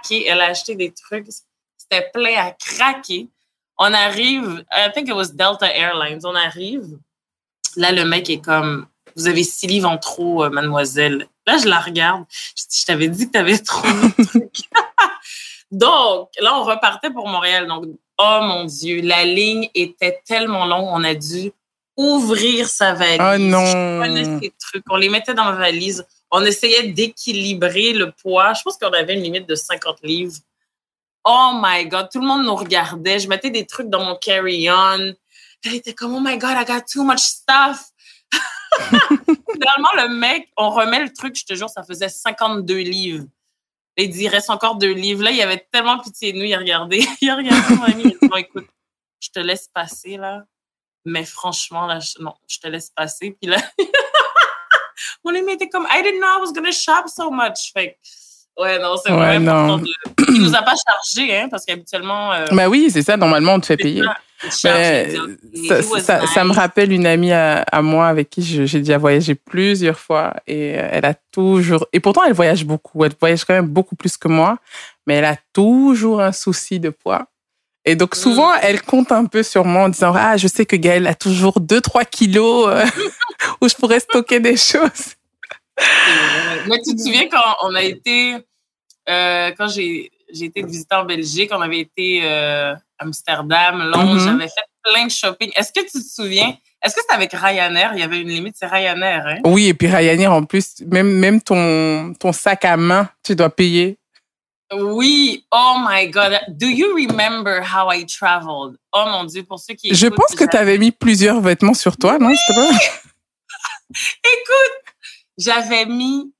[0.09, 1.27] Elle a acheté des trucs.
[1.91, 3.27] C'était plein à craquer.
[3.77, 6.21] On arrive, I think it was Delta Airlines.
[6.23, 6.97] On arrive.
[7.75, 8.85] Là, le mec est comme,
[9.15, 11.27] vous avez six livres en trop, euh, mademoiselle.
[11.47, 12.25] Là, je la regarde.
[12.55, 14.69] Je t'avais dit que tu avais trop de trucs.
[15.71, 17.67] Donc, là, on repartait pour Montréal.
[17.67, 17.85] Donc,
[18.17, 21.51] oh mon Dieu, la ligne était tellement longue, on a dû
[21.97, 23.19] ouvrir sa valise.
[23.19, 23.65] Oh non.
[23.65, 26.05] Je ces trucs, on les mettait dans ma valise.
[26.29, 28.53] On essayait d'équilibrer le poids.
[28.53, 30.33] Je pense qu'on avait une limite de 50 livres.
[31.23, 33.19] Oh my God, tout le monde nous regardait.
[33.19, 35.13] Je mettais des trucs dans mon carry-on.
[35.63, 37.91] Elle était comme, oh my God, I got too much stuff.
[39.51, 43.25] Finalement, le mec, on remet le truc, je te jure, ça faisait 52 livres.
[43.97, 45.23] Il dit, il reste encore deux livres.
[45.23, 46.45] Là, il avait tellement pitié de nous.
[46.45, 47.05] Il a regardé.
[47.21, 48.03] Il a regardé mon ami.
[48.05, 48.67] Il dit, bon, écoute,
[49.19, 50.43] je te laisse passer, là.
[51.05, 53.37] Mais franchement, là, non, je te laisse passer.
[53.39, 53.57] Puis là,
[55.23, 57.71] mon ami était comme, I didn't know I was going to shop so much.
[57.73, 57.99] Fait
[58.59, 59.87] ouais, non, c'est ouais, important de...
[60.29, 62.33] Il nous a pas chargé, hein, parce qu'habituellement...
[62.33, 62.45] Euh...
[62.51, 63.17] Bah oui, c'est ça.
[63.17, 64.03] Normalement, on te fait payer.
[64.43, 64.49] Mais
[65.67, 69.35] ça, ça, ça, me rappelle une amie à, à moi avec qui j'ai déjà voyagé
[69.35, 73.67] plusieurs fois et elle a toujours et pourtant elle voyage beaucoup, elle voyage quand même
[73.67, 74.57] beaucoup plus que moi,
[75.05, 77.27] mais elle a toujours un souci de poids.
[77.85, 78.59] Et donc souvent mm.
[78.63, 81.59] elle compte un peu sur moi en disant ah je sais que Gaëlle a toujours
[81.59, 82.85] 2-3 kilos euh,
[83.61, 85.15] où je pourrais stocker des choses.
[86.67, 88.37] Mais tu te souviens quand on a été
[89.09, 94.23] euh, quand j'ai j'ai été visiter en Belgique, on avait été euh, Amsterdam, Londres, mm-hmm.
[94.23, 95.51] j'avais fait plein de shopping.
[95.55, 96.55] Est-ce que tu te souviens?
[96.83, 97.91] Est-ce que c'était avec Ryanair?
[97.93, 99.39] Il y avait une limite, c'est Ryanair, hein?
[99.45, 103.49] Oui, et puis Ryanair, en plus, même, même ton, ton sac à main, tu dois
[103.49, 103.97] payer.
[104.73, 106.39] Oui, oh my God.
[106.47, 108.77] Do you remember how I traveled?
[108.93, 111.97] Oh mon Dieu, pour ceux qui Je pense que tu avais mis plusieurs vêtements sur
[111.97, 112.31] toi, non?
[113.89, 114.90] Écoute,
[115.37, 116.33] j'avais mis,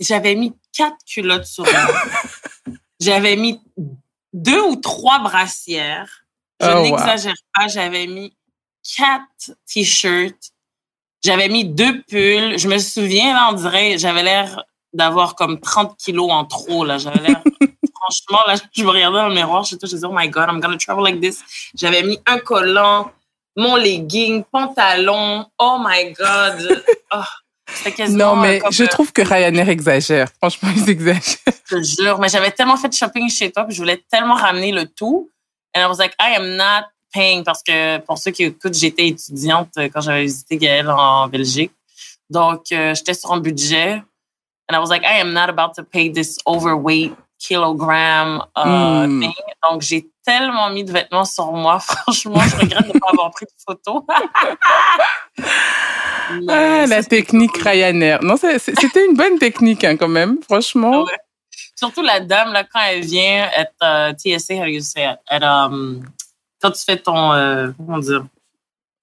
[0.00, 2.74] j'avais mis quatre culottes sur moi.
[3.00, 3.60] j'avais mis
[4.32, 6.24] deux ou trois brassières.
[6.60, 8.36] Je oh, n'exagère pas, j'avais mis
[8.96, 10.50] quatre t-shirts.
[11.22, 12.58] J'avais mis deux pulls.
[12.58, 14.62] Je me souviens, là, on dirait, j'avais l'air
[14.92, 16.98] d'avoir comme 30 kilos en trop, là.
[16.98, 17.42] J'avais l'air,
[17.94, 20.60] franchement, là, je me regardais dans le miroir, je me disais, oh my God, I'm
[20.60, 21.42] gonna travel like this.
[21.74, 23.10] J'avais mis un collant,
[23.56, 25.46] mon legging, pantalon.
[25.58, 26.82] Oh my God.
[27.12, 27.22] Oh.
[28.10, 30.28] Non, mais je trouve que Ryanair exagère.
[30.38, 31.22] Franchement, ils exagèrent.
[31.46, 34.34] Je te jure, mais j'avais tellement fait de shopping chez toi, que je voulais tellement
[34.34, 35.30] ramener le tout.
[35.74, 39.08] Et I was like, I am not paying parce que pour ceux qui écoutent, j'étais
[39.08, 41.72] étudiante quand j'avais visité Gaëlle en Belgique.
[42.30, 44.02] Donc, euh, j'étais sur un budget.
[44.68, 49.20] And I was like, I am not about to pay this overweight kilogram uh, mm.
[49.20, 49.32] thing.
[49.68, 51.78] Donc, j'ai tellement mis de vêtements sur moi.
[51.80, 54.02] Franchement, je regrette de ne pas avoir pris de photos.
[56.48, 58.22] ah, la technique Ryanair.
[58.22, 61.06] Non, c'était une bonne technique hein, quand même, franchement.
[61.76, 65.18] Surtout la dame, là, quand elle vient être uh, TSA, how you say it?
[65.28, 66.04] At, um,
[66.60, 68.24] quand tu fais ton, euh, comment dire?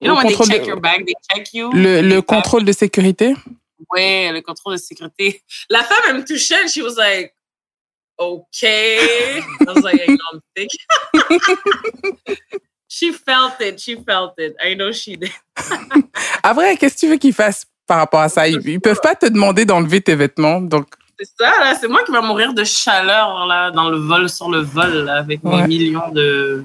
[0.00, 1.70] You know, when they check de, your bag, they check you.
[1.72, 3.36] Le, le contrôle de sécurité?
[3.92, 5.42] Oui, le contrôle de sécurité.
[5.70, 7.32] La femme, elle me touchait, she was like,
[8.18, 9.40] okay.
[9.40, 10.70] I was like, I know I'm thick.
[12.88, 14.54] she felt it, she felt it.
[14.62, 15.32] I know she did.
[16.42, 18.48] Après, qu'est-ce que tu veux qu'ils fassent par rapport à ça?
[18.48, 20.86] Ils, ils peuvent pas te demander d'enlever tes vêtements, donc.
[21.18, 21.74] C'est ça, là.
[21.80, 25.18] C'est moi qui vais mourir de chaleur, là, dans le vol, sur le vol, là,
[25.18, 25.62] avec ouais.
[25.62, 26.64] mes millions de,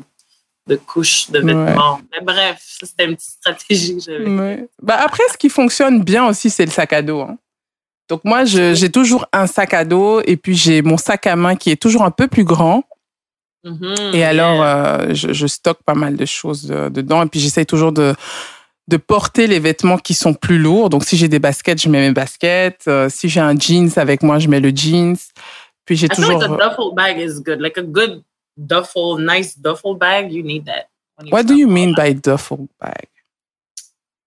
[0.67, 1.95] de couches de vêtements.
[1.95, 2.03] Ouais.
[2.11, 4.27] Mais bref, ça, c'était une petite stratégie que j'avais.
[4.27, 4.69] Ouais.
[4.81, 7.21] Bah, après, ce qui fonctionne bien aussi, c'est le sac à dos.
[7.21, 7.37] Hein.
[8.09, 11.55] Donc moi, j'ai toujours un sac à dos et puis j'ai mon sac à main
[11.55, 12.83] qui est toujours un peu plus grand.
[13.65, 15.01] Mm-hmm, et alors, yeah.
[15.01, 17.23] euh, je, je, stocke pas mal de choses euh, dedans.
[17.23, 18.15] Et puis j'essaye toujours de,
[18.87, 20.89] de porter les vêtements qui sont plus lourds.
[20.89, 22.85] Donc si j'ai des baskets, je mets mes baskets.
[22.87, 25.17] Euh, si j'ai un jeans avec moi, je mets le jeans.
[25.85, 26.39] Puis j'ai toujours.
[26.39, 27.59] Like a duffel bag is good.
[27.59, 28.23] Like a good
[28.57, 30.87] duffel, nice duffel bag, you need that.
[31.31, 33.07] What do you mean by duffel bag?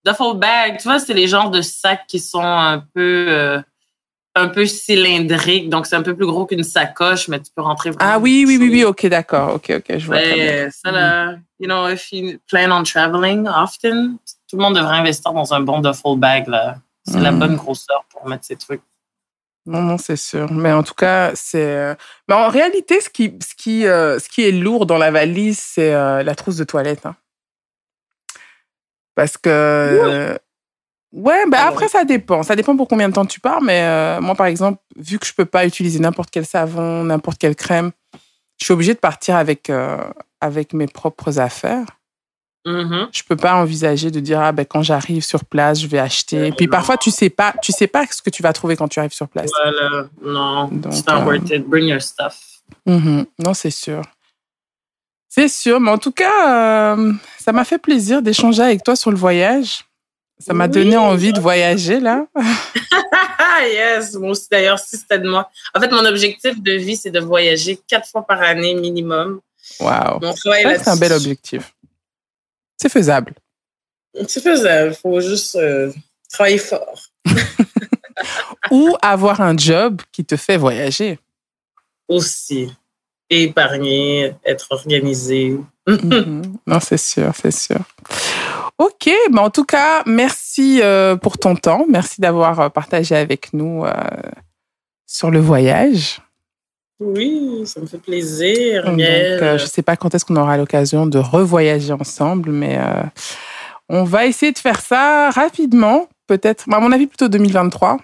[0.05, 3.61] Duffel bag, tu vois, c'est les genres de sacs qui sont un peu euh,
[4.35, 7.91] un peu cylindrique, donc c'est un peu plus gros qu'une sacoche, mais tu peux rentrer
[7.91, 8.13] vraiment.
[8.13, 10.17] Ah oui, oui, oui, oui, ok, d'accord, ok, ok, je vois.
[10.71, 14.17] Ça, là, you know, if you plan on traveling often,
[14.49, 16.77] tout le monde devrait investir dans un bon duffel bag, là.
[17.05, 17.23] C'est mm.
[17.23, 18.81] la bonne grosseur pour mettre ces trucs.
[19.65, 20.51] Non, non, c'est sûr.
[20.51, 21.75] Mais en tout cas, c'est.
[21.75, 21.95] Euh,
[22.27, 25.59] mais en réalité, ce qui, ce qui, euh, ce qui est lourd dans la valise,
[25.59, 27.05] c'est euh, la trousse de toilette.
[27.05, 27.15] Hein.
[29.15, 30.29] Parce que.
[30.31, 30.39] Ouais,
[31.13, 32.43] ben après, ça dépend.
[32.43, 33.61] Ça dépend pour combien de temps tu pars.
[33.61, 37.37] Mais euh, moi, par exemple, vu que je peux pas utiliser n'importe quel savon, n'importe
[37.37, 37.91] quelle crème,
[38.57, 39.97] je suis obligée de partir avec, euh,
[40.39, 41.85] avec mes propres affaires.
[42.65, 43.07] Mm-hmm.
[43.11, 46.45] Je peux pas envisager de dire ah ben quand j'arrive sur place je vais acheter.
[46.45, 46.71] Et puis non.
[46.71, 49.13] parfois tu sais pas tu sais pas ce que tu vas trouver quand tu arrives
[49.13, 49.49] sur place.
[49.63, 51.25] Voilà, non, it's not euh...
[51.25, 51.67] worth it.
[51.67, 52.61] Bring your stuff.
[52.85, 53.25] Mm-hmm.
[53.39, 54.03] Non c'est sûr.
[55.27, 59.11] C'est sûr, mais en tout cas, euh, ça m'a fait plaisir d'échanger avec toi sur
[59.11, 59.85] le voyage.
[60.41, 60.71] Ça m'a oui.
[60.71, 62.25] donné envie de voyager, là.
[63.71, 65.49] yes, moi aussi, d'ailleurs, si c'était de moi.
[65.75, 69.39] En fait, mon objectif de vie, c'est de voyager quatre fois par année minimum.
[69.79, 70.19] Wow.
[70.35, 71.73] c'est un bel objectif.
[72.81, 73.35] C'est faisable.
[74.27, 74.91] C'est faisable.
[74.91, 75.91] Il faut juste euh,
[76.31, 77.03] travailler fort.
[78.71, 81.19] Ou avoir un job qui te fait voyager.
[82.07, 82.71] Aussi.
[83.29, 85.57] Épargner, être organisé.
[85.87, 86.57] Mhm.
[86.67, 87.79] Non, c'est sûr, c'est sûr.
[88.81, 91.85] Ok, mais en tout cas, merci euh, pour ton temps.
[91.87, 93.85] Merci d'avoir euh, partagé avec nous
[95.05, 96.19] sur le voyage.
[96.99, 98.85] Oui, ça me fait plaisir.
[98.85, 102.79] Donc, je ne sais pas quand est-ce qu'on aura l'occasion de revoyager ensemble, mais
[103.89, 107.97] on va essayer de faire ça rapidement, peut-être, à mon avis, plutôt 2023.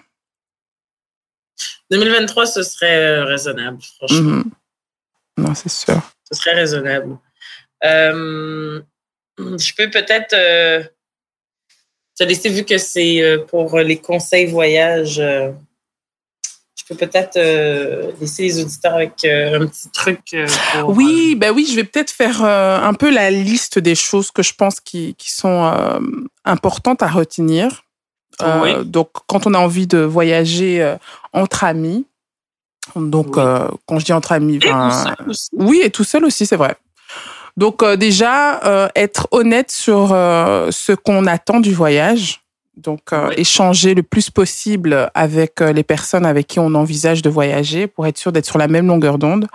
[1.90, 4.30] 2023, ce serait euh, raisonnable, franchement.
[4.30, 4.44] Mhm.
[5.38, 6.00] Non, c'est sûr.
[6.30, 7.16] Ce serait raisonnable.
[7.84, 8.82] Euh,
[9.38, 10.82] je peux peut-être euh,
[12.18, 15.20] te laisser, vu que c'est pour les conseils voyage,
[16.94, 20.20] peut-être euh, laisser les auditeurs avec euh, un petit truc.
[20.34, 20.46] Euh,
[20.86, 24.54] oui, ben oui, je vais peut-être faire un peu la liste des choses que je
[24.54, 25.72] pense qui, qui sont
[26.44, 27.84] importantes à retenir.
[28.84, 30.96] Donc, quand on a envie de voyager
[31.32, 32.06] entre amis,
[32.96, 34.60] donc quand je dis entre amis,
[35.52, 36.76] oui, et tout seul aussi, c'est vrai.
[37.58, 42.40] Donc déjà, être honnête sur ce qu'on attend du voyage.
[42.78, 47.28] Donc, euh, échanger le plus possible avec euh, les personnes avec qui on envisage de
[47.28, 49.48] voyager pour être sûr d'être sur la même longueur d'onde.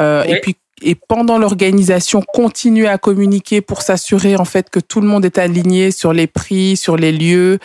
[0.00, 5.00] Euh, Et puis, et pendant l'organisation, continuer à communiquer pour s'assurer en fait que tout
[5.00, 7.58] le monde est aligné sur les prix, sur les lieux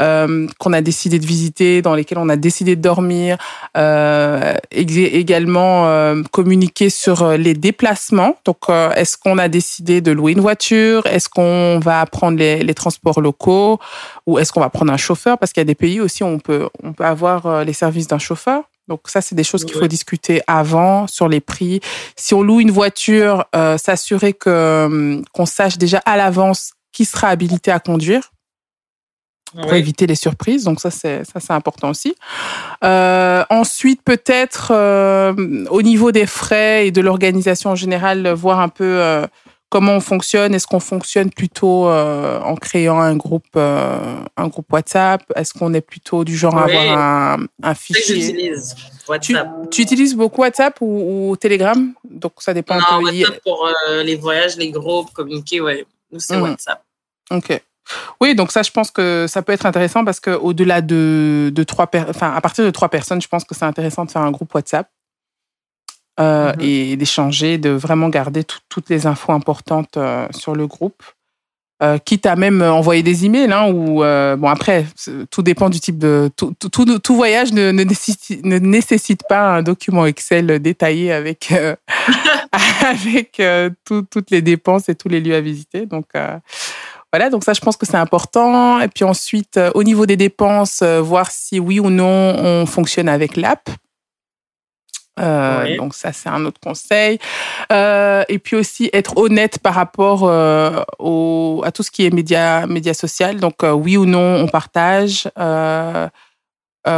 [0.00, 3.36] euh, qu'on a décidé de visiter, dans lesquels on a décidé de dormir.
[3.76, 8.36] Euh, également euh, communiquer sur euh, les déplacements.
[8.44, 11.06] Donc, euh, est-ce qu'on a décidé de louer une voiture?
[11.06, 13.78] Est-ce qu'on va prendre les, les, transports locaux?
[14.26, 15.38] Ou est-ce qu'on va prendre un chauffeur?
[15.38, 18.08] Parce qu'il y a des pays aussi où on peut on peut avoir les services
[18.08, 18.64] d'un chauffeur.
[18.88, 21.80] Donc ça, c'est des choses qu'il faut discuter avant sur les prix.
[22.16, 27.04] Si on loue une voiture, euh, s'assurer que euh, qu'on sache déjà à l'avance qui
[27.04, 28.32] sera habilité à conduire
[29.52, 30.64] pour éviter les surprises.
[30.64, 32.14] Donc ça, c'est ça, c'est important aussi.
[32.84, 38.68] Euh, ensuite, peut-être euh, au niveau des frais et de l'organisation en général, voir un
[38.68, 39.22] peu
[39.68, 44.72] comment on fonctionne Est-ce qu'on fonctionne plutôt euh, en créant un groupe, euh, un groupe
[44.72, 45.22] WhatsApp?
[45.36, 48.20] Est-ce qu'on est plutôt du genre à avoir un, un fichier?
[48.20, 48.74] J'utilise
[49.08, 49.48] WhatsApp.
[49.70, 51.92] Tu, utilises beaucoup WhatsApp ou, Telegram?
[52.04, 52.76] Donc ça dépend.
[52.76, 53.04] Non, un peu.
[53.04, 55.86] WhatsApp pour euh, les voyages, les groupes, communiquer, ouais.
[56.10, 56.42] Nous c'est mmh.
[56.42, 56.82] WhatsApp.
[57.30, 57.62] Ok.
[58.20, 61.62] Oui, donc ça, je pense que ça peut être intéressant parce que au-delà de, de
[61.62, 64.30] trois, enfin à partir de trois personnes, je pense que c'est intéressant de faire un
[64.30, 64.88] groupe WhatsApp
[66.18, 66.60] euh, mhm.
[66.60, 71.02] et d'échanger, de vraiment garder toutes les infos importantes euh, sur le groupe.
[71.80, 74.84] Euh, quitte à même envoyer des emails, hein, ou bon après,
[75.30, 79.58] tout dépend du type de tout, tout, tout voyage ne, ne, nécessite, ne, nécessite, pas
[79.58, 81.54] un document Excel détaillé avec
[82.80, 83.40] avec
[83.84, 85.86] toutes les dépenses et tous les lieux à visiter.
[85.86, 86.06] Donc
[87.12, 88.80] voilà, donc ça, je pense que c'est important.
[88.80, 93.36] Et puis ensuite, au niveau des dépenses, voir si oui ou non on fonctionne avec
[93.36, 93.70] l'app.
[95.18, 97.18] Euh, Donc ça, c'est un autre conseil.
[97.72, 102.10] Euh, et puis aussi être honnête par rapport euh, au, à tout ce qui est
[102.10, 103.38] média, média social.
[103.38, 105.28] Donc oui ou non, on partage.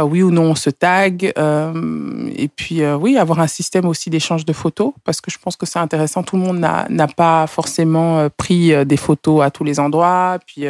[0.03, 1.33] Oui ou non, on se tag.
[1.35, 5.65] et puis oui, avoir un système aussi d'échange de photos parce que je pense que
[5.65, 6.23] c'est intéressant.
[6.23, 10.39] Tout le monde n'a pas forcément pris des photos à tous les endroits.
[10.47, 10.65] Puis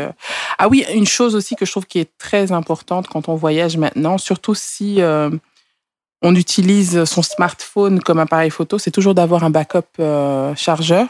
[0.58, 3.78] ah oui, une chose aussi que je trouve qui est très importante quand on voyage
[3.78, 5.00] maintenant, surtout si
[6.22, 11.08] on utilise son smartphone comme appareil photo, c'est toujours d'avoir un backup euh, chargeur.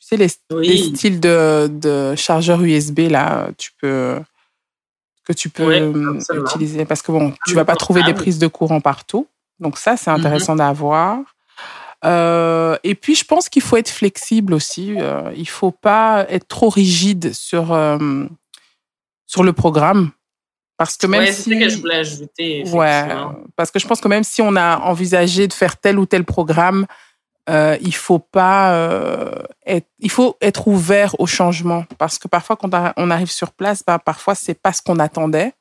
[0.00, 4.18] Tu sais, les, styles de, de chargeur USB, là, tu peux,
[5.24, 6.84] que tu peux euh, utiliser.
[6.84, 9.28] Parce que bon, tu vas pas trouver des prises de courant partout.
[9.60, 10.18] Donc ça, c'est mhm.
[10.18, 11.20] intéressant d'avoir.
[12.04, 14.96] Euh, et puis, je pense qu'il faut être flexible aussi.
[15.36, 17.66] il faut pas être trop rigide sur,
[19.26, 20.10] sur le programme.
[20.82, 21.48] Parce que même si.
[21.56, 22.64] que je voulais ajouter.
[22.72, 23.06] Ouais.
[23.54, 26.24] Parce que je pense que même si on a envisagé de faire tel ou tel
[26.24, 26.86] programme,
[27.48, 29.30] euh, il faut pas euh,
[29.64, 33.84] être, il faut être ouvert au changement parce que parfois quand on arrive sur place,
[33.86, 35.52] bah, parfois c'est pas ce qu'on attendait.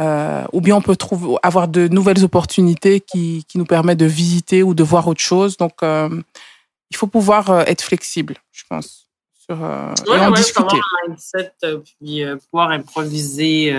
[0.00, 4.06] Euh, ou bien on peut trouver, avoir de nouvelles opportunités qui, qui nous permettent de
[4.06, 5.56] visiter ou de voir autre chose.
[5.56, 9.09] Donc, il faut pouvoir être flexible, je pense
[9.50, 10.76] sur euh, et en discuter.
[10.76, 13.72] un mindset euh, puis euh, pouvoir improviser.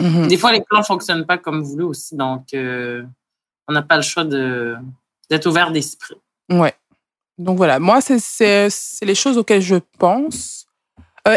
[0.00, 0.28] Mm-hmm.
[0.28, 4.24] Des fois, les plans fonctionnent pas comme voulu aussi, donc on n'a pas le choix
[4.24, 4.76] de
[5.28, 6.16] d'être ouvert d'esprit.
[6.50, 6.74] Ouais.
[7.38, 8.68] Donc voilà, moi c'est
[9.02, 10.66] les choses auxquelles je pense.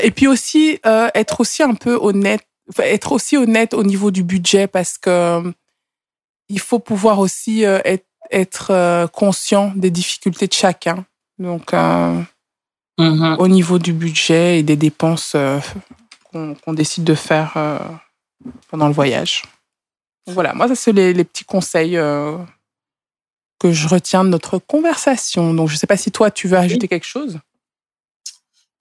[0.02, 2.46] et puis aussi être aussi un peu honnête,
[2.80, 5.54] être aussi honnête au niveau du budget parce que
[6.50, 11.06] il faut pouvoir aussi être, être conscient des difficultés de chacun
[11.40, 12.22] Donc, euh,
[13.00, 13.38] mm-hmm.
[13.38, 15.60] au niveau du budget et des dépenses euh,
[16.32, 17.80] qu'on décide de faire euh,
[18.70, 19.44] pendant le voyage.
[20.28, 22.00] voilà, moi, ça, c'est les, les, petits conseils
[23.60, 25.54] que je retiens de notre conversation.
[25.54, 27.40] Donc, je ne sais pas si toi, tu veux ajouter quelque chose.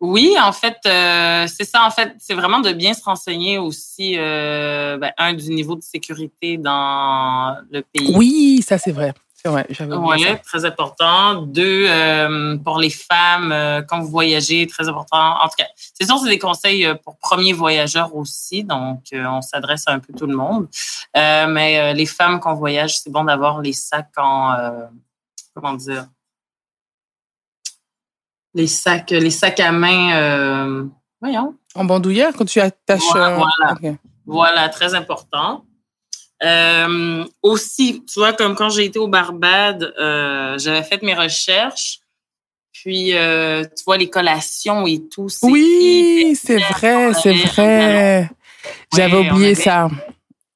[0.02, 1.86] Oui, en fait, euh, c'est ça.
[1.86, 5.82] En fait, c'est vraiment de bien se renseigner aussi, euh, ben, un, du niveau de
[5.82, 8.12] sécurité dans le pays.
[8.16, 9.14] Oui, ça, c'est vrai.
[9.44, 11.42] C'est vrai, j'avais Oui, très important.
[11.42, 15.36] Deux, euh, pour les femmes, quand vous voyagez, très important.
[15.40, 18.62] En tout cas, c'est sûr, c'est des conseils pour premiers voyageurs aussi.
[18.62, 20.68] Donc, on s'adresse à un peu tout le monde.
[21.14, 24.54] mais les femmes, quand on voyage, c'est bon d'avoir les sacs en...
[25.54, 26.06] comment dire?
[28.54, 30.84] Les sacs, les sacs à main, euh,
[31.20, 31.54] voyons.
[31.74, 33.00] En bandoulière, quand tu attaches.
[33.10, 33.38] Voilà,
[33.82, 33.94] euh,
[34.26, 34.68] voilà.
[34.68, 35.64] très important.
[36.44, 39.94] Euh, aussi, tu vois, comme quand j'ai été au Barbade,
[40.58, 42.00] j'avais fait mes recherches.
[42.72, 45.28] Puis, tu vois, les collations et tout.
[45.42, 48.30] Oui, c'est vrai, c'est vrai.
[48.94, 49.88] J'avais oublié ça.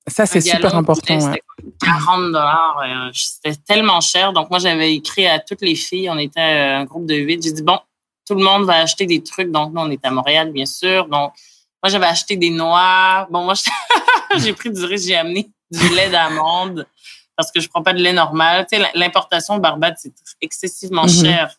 [0.08, 1.18] Ça, c'est super important.
[1.18, 1.42] C'était
[1.80, 2.80] 40 dollars.
[2.84, 4.32] Euh, c'était tellement cher.
[4.32, 6.08] Donc, moi, j'avais écrit à toutes les filles.
[6.08, 7.42] On était un groupe de huit.
[7.42, 7.78] J'ai dit, bon,
[8.26, 9.50] tout le monde va acheter des trucs.
[9.50, 11.06] Donc, nous, on est à Montréal, bien sûr.
[11.06, 11.32] Donc,
[11.82, 13.26] moi, j'avais acheté des noix.
[13.30, 13.54] Bon, moi,
[14.36, 15.04] j'ai pris du riz.
[15.06, 16.86] J'ai amené du lait d'amande
[17.36, 18.66] parce que je prends pas de lait normal.
[18.70, 21.24] Tu sais, l'importation de Barbade, c'est excessivement mm-hmm.
[21.24, 21.56] cher.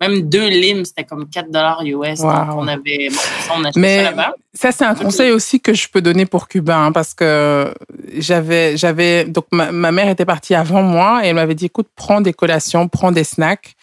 [0.00, 2.20] Même deux limes, c'était comme 4 dollars US.
[2.20, 3.16] Donc, on avait, bon,
[3.54, 4.34] on achetait Mais ça là-bas.
[4.52, 7.72] Ça, c'est un conseil aussi que je peux donner pour Cuba, hein, parce que
[8.18, 12.20] j'avais, j'avais, donc ma, mère était partie avant moi et elle m'avait dit, écoute, prends
[12.20, 13.74] des collations, prends des snacks.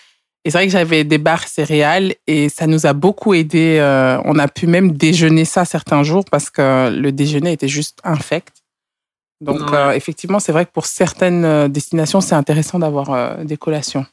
[0.45, 3.77] Et c'est vrai que j'avais des barres céréales et ça nous a beaucoup aidé.
[3.79, 7.99] Euh, on a pu même déjeuner ça certains jours parce que le déjeuner était juste
[8.03, 8.62] infect.
[9.43, 14.05] Donc, euh, effectivement, c'est vrai que pour certaines euh, destinations, c'est intéressant d'avoir des collations.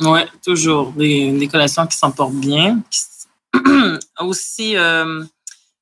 [0.00, 0.92] Oui, toujours.
[0.92, 2.80] Des, des, collations qui s'emportent bien.
[4.20, 5.24] Aussi, euh,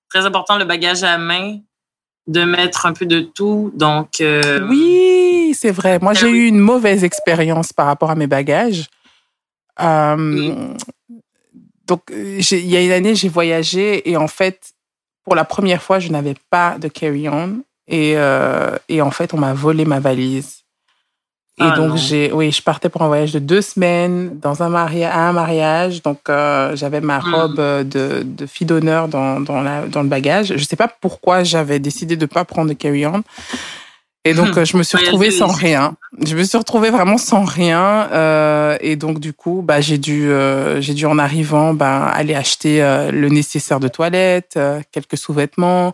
[0.09, 1.59] très important, le bagage à main,
[2.27, 3.73] de mettre un peu de tout.
[3.75, 4.21] Donc.
[4.21, 5.99] Euh, oui, c'est vrai.
[6.01, 8.89] Moi, j'ai eu une mauvaise expérience par rapport à mes bagages.
[9.81, 10.75] Euh,
[11.87, 14.73] donc, il y a une année, j'ai voyagé et en fait,
[15.25, 17.61] pour la première fois, je n'avais pas de carry-on.
[17.89, 18.17] Et,
[18.89, 20.67] et en fait, on m'a volé ma valise.
[21.59, 24.69] Et ah, donc, j'ai, oui, je partais pour un voyage de deux semaines dans un
[24.69, 26.03] mariage, à un mariage.
[26.03, 27.35] Donc, euh, j'avais ma hmm.
[27.35, 30.55] robe euh, de, de fille d'honneur dans, dans, la, dans le bagage.
[30.55, 33.23] Je sais pas pourquoi j'avais décidé de pas prendre de carry-on.
[34.27, 35.97] Et donc, je me suis retrouvée sans rien.
[36.25, 38.09] Je me suis retrouvée vraiment sans rien.
[38.13, 42.35] Euh, et donc, du coup, bah, j'ai dû, euh, j'ai dû en arrivant, bah, aller
[42.35, 45.93] acheter euh, le nécessaire de toilette, euh, quelques sous-vêtements,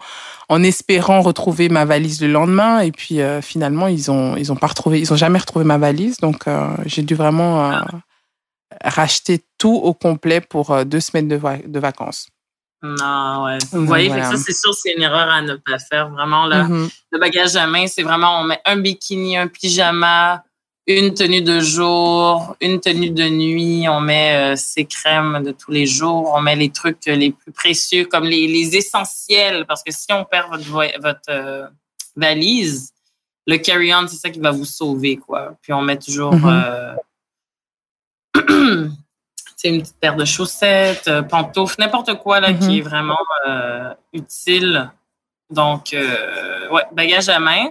[0.48, 2.80] en espérant retrouver ma valise le lendemain.
[2.80, 6.16] Et puis, finalement, ils ont, ils ont pas retrouvé, ils ont jamais retrouvé ma valise.
[6.18, 6.44] Donc,
[6.86, 7.72] j'ai dû vraiment
[8.82, 12.31] racheter tout au complet pour deux semaines de, de vacances.
[12.82, 13.58] Non, ouais.
[13.70, 16.10] Vous voyez, ça, c'est sûr, c'est une erreur à ne pas faire.
[16.10, 16.90] Vraiment, là, mm-hmm.
[17.12, 20.42] le bagage à main, c'est vraiment, on met un bikini, un pyjama,
[20.88, 25.70] une tenue de jour, une tenue de nuit, on met euh, ses crèmes de tous
[25.70, 29.92] les jours, on met les trucs les plus précieux, comme les, les essentiels, parce que
[29.92, 31.68] si on perd votre, votre euh,
[32.16, 32.92] valise,
[33.46, 35.54] le carry-on, c'est ça qui va vous sauver, quoi.
[35.62, 36.34] Puis on met toujours...
[36.34, 36.96] Mm-hmm.
[38.38, 38.88] Euh,
[39.68, 44.90] une petite paire de chaussettes, euh, pantoufles, n'importe quoi là, qui est vraiment euh, utile.
[45.50, 47.70] Donc, euh, ouais, bagage à main,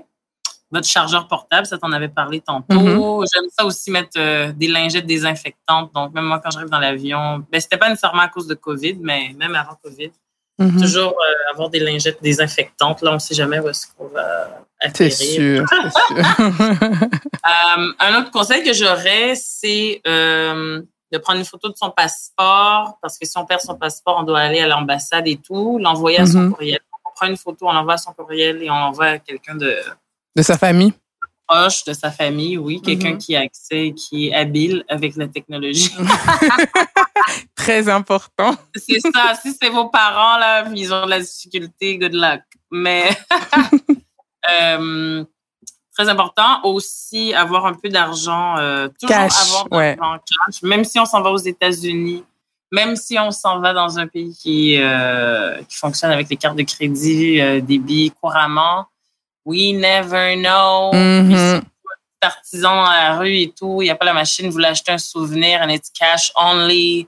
[0.71, 2.75] votre chargeur portable, ça t'en avait parlé tantôt.
[2.75, 3.27] Mm-hmm.
[3.33, 5.91] J'aime ça aussi mettre des lingettes désinfectantes.
[5.93, 8.97] Donc, même moi, quand j'arrive dans l'avion, ben, c'était pas nécessairement à cause de COVID,
[9.01, 10.11] mais même avant COVID,
[10.59, 10.81] mm-hmm.
[10.81, 11.15] toujours
[11.51, 13.01] avoir des lingettes désinfectantes.
[13.01, 15.13] Là, on ne sait jamais où est-ce qu'on va atterrir.
[15.13, 15.65] C'est sûr.
[17.43, 20.01] un autre conseil que j'aurais, c'est
[21.11, 24.23] de prendre une photo de son passeport, parce que si on perd son passeport, on
[24.23, 26.51] doit aller à l'ambassade et tout, l'envoyer à son mhm.
[26.53, 26.79] courriel.
[27.05, 29.77] On prend une photo, on l'envoie à son courriel et on l'envoie à quelqu'un de...
[30.35, 30.93] De sa famille?
[31.45, 32.81] Proche de sa famille, oui.
[32.81, 33.17] Quelqu'un mhm.
[33.17, 35.93] qui a accès, qui est habile avec la technologie.
[37.55, 38.55] Très important.
[38.75, 39.35] c'est ça.
[39.35, 42.41] Si c'est vos parents, là, ils ont de la difficulté, good luck.
[42.71, 43.09] Mais...
[44.49, 45.25] euh,
[46.01, 46.63] très important.
[46.63, 48.57] Aussi, avoir un peu d'argent.
[48.57, 50.63] Euh, toujours avoir de l'argent cash.
[50.63, 52.23] Même si on s'en va aux États-Unis,
[52.71, 56.57] même si on s'en va dans un pays qui, euh, qui fonctionne avec les cartes
[56.57, 58.85] de crédit, euh, débit couramment,
[59.45, 60.91] we never know.
[60.93, 61.61] Mm
[62.19, 64.99] Partisan dans la rue et tout, il n'y a pas la machine, vous l'achetez un
[64.99, 67.07] souvenir and it's cash only.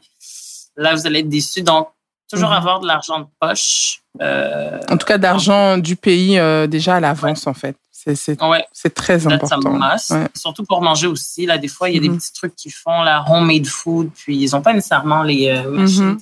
[0.75, 1.61] Là, vous allez être déçu.
[1.61, 1.89] Donc,
[2.27, 2.57] toujours mm-hmm.
[2.57, 4.01] avoir de l'argent de poche.
[4.19, 7.77] Euh, en tout cas, d'argent du pays déjà à l'avance, en fait
[8.15, 8.65] C'est Ouais.
[8.93, 9.79] très important.
[10.11, 10.27] Ouais.
[10.35, 11.45] Surtout pour manger aussi.
[11.45, 12.07] Là, des fois, il y a Mhm.
[12.09, 15.69] des petits trucs qu'ils font, la homemade food, puis ils n'ont pas nécessairement les euh,
[15.71, 16.03] machines.
[16.11, 16.19] Mhm.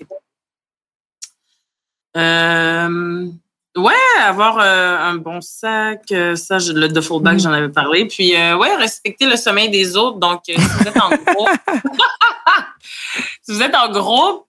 [2.17, 3.27] Euh,
[3.77, 7.39] ouais, avoir euh, un bon sac, euh, ça, le duffel bag, Mhm.
[7.39, 8.05] j'en avais parlé.
[8.05, 10.17] Puis, ouais, respecter le sommeil des autres.
[10.19, 11.49] Donc, si vous êtes en groupe,
[13.41, 14.45] si vous êtes en groupe,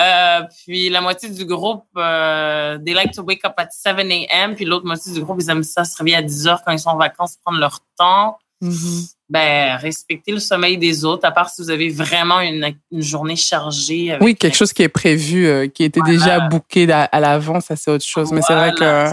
[0.00, 4.54] euh, puis la moitié du groupe, euh, they like to wake up at 7 a.m.,
[4.54, 6.78] puis l'autre moitié du groupe, ils aiment ça se réveiller à 10 heures quand ils
[6.78, 8.38] sont en vacances, prendre leur temps.
[8.60, 9.06] Mhm.
[9.28, 13.36] Ben, respectez le sommeil des autres, à part si vous avez vraiment une, une journée
[13.36, 14.12] chargée.
[14.12, 17.66] Avec Oui, quelque chose qui est prévu, euh, qui était déjà booké à, à l'avance,
[17.66, 18.32] ça c'est autre chose.
[18.32, 19.06] Mais c'est vrai que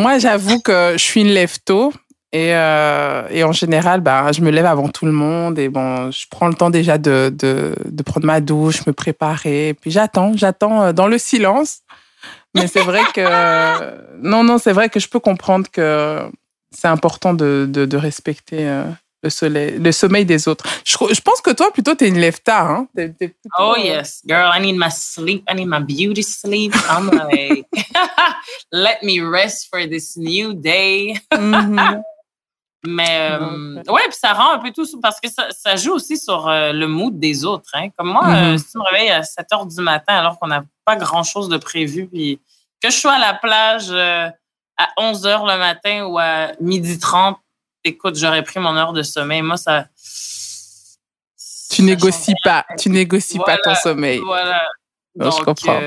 [0.00, 1.92] moi, j'avoue que je suis une lève-tôt.
[2.32, 6.10] Et, euh, et en général, bah, je me lève avant tout le monde et bon,
[6.10, 9.68] je prends le temps déjà de, de, de prendre ma douche, me préparer.
[9.68, 11.78] Et puis j'attends, j'attends euh, dans le silence.
[12.54, 13.22] Mais c'est vrai que
[14.22, 16.20] non, non, c'est vrai que je peux comprendre que
[16.70, 18.84] c'est important de, de, de respecter euh,
[19.22, 20.66] le, soleil, le sommeil des autres.
[20.84, 22.70] Je, je pense que toi, plutôt, t'es une lève-tard.
[22.70, 22.88] Hein?
[22.94, 25.44] T'es- t'es plutôt, Oh yes, girl, I need my sleep.
[25.48, 26.74] I need my beauty sleep.
[26.90, 27.64] I'm like,
[28.70, 31.14] let me rest for this new day.
[31.34, 32.02] mhm.
[32.86, 34.02] Mais euh, Ouais.
[34.04, 36.86] puis ça rend un peu tout parce que ça, ça joue aussi sur euh, le
[36.86, 37.70] mood des autres.
[37.74, 37.88] Hein.
[37.96, 40.64] Comme moi, euh, si tu me réveilles à 7 heures du matin alors qu'on n'a
[40.84, 42.40] pas grand chose de prévu, puis
[42.80, 44.28] que je sois à la plage euh,
[44.76, 47.36] à 11 heures le matin ou à midi 30,
[47.82, 49.42] écoute, j'aurais pris mon heure de sommeil.
[49.42, 49.86] Moi, ça.
[51.70, 54.20] Tu ça négocies pas, tu négocies pas ton sommeil.
[54.20, 54.62] Voilà.
[55.16, 55.80] Non, je Donc, comprends.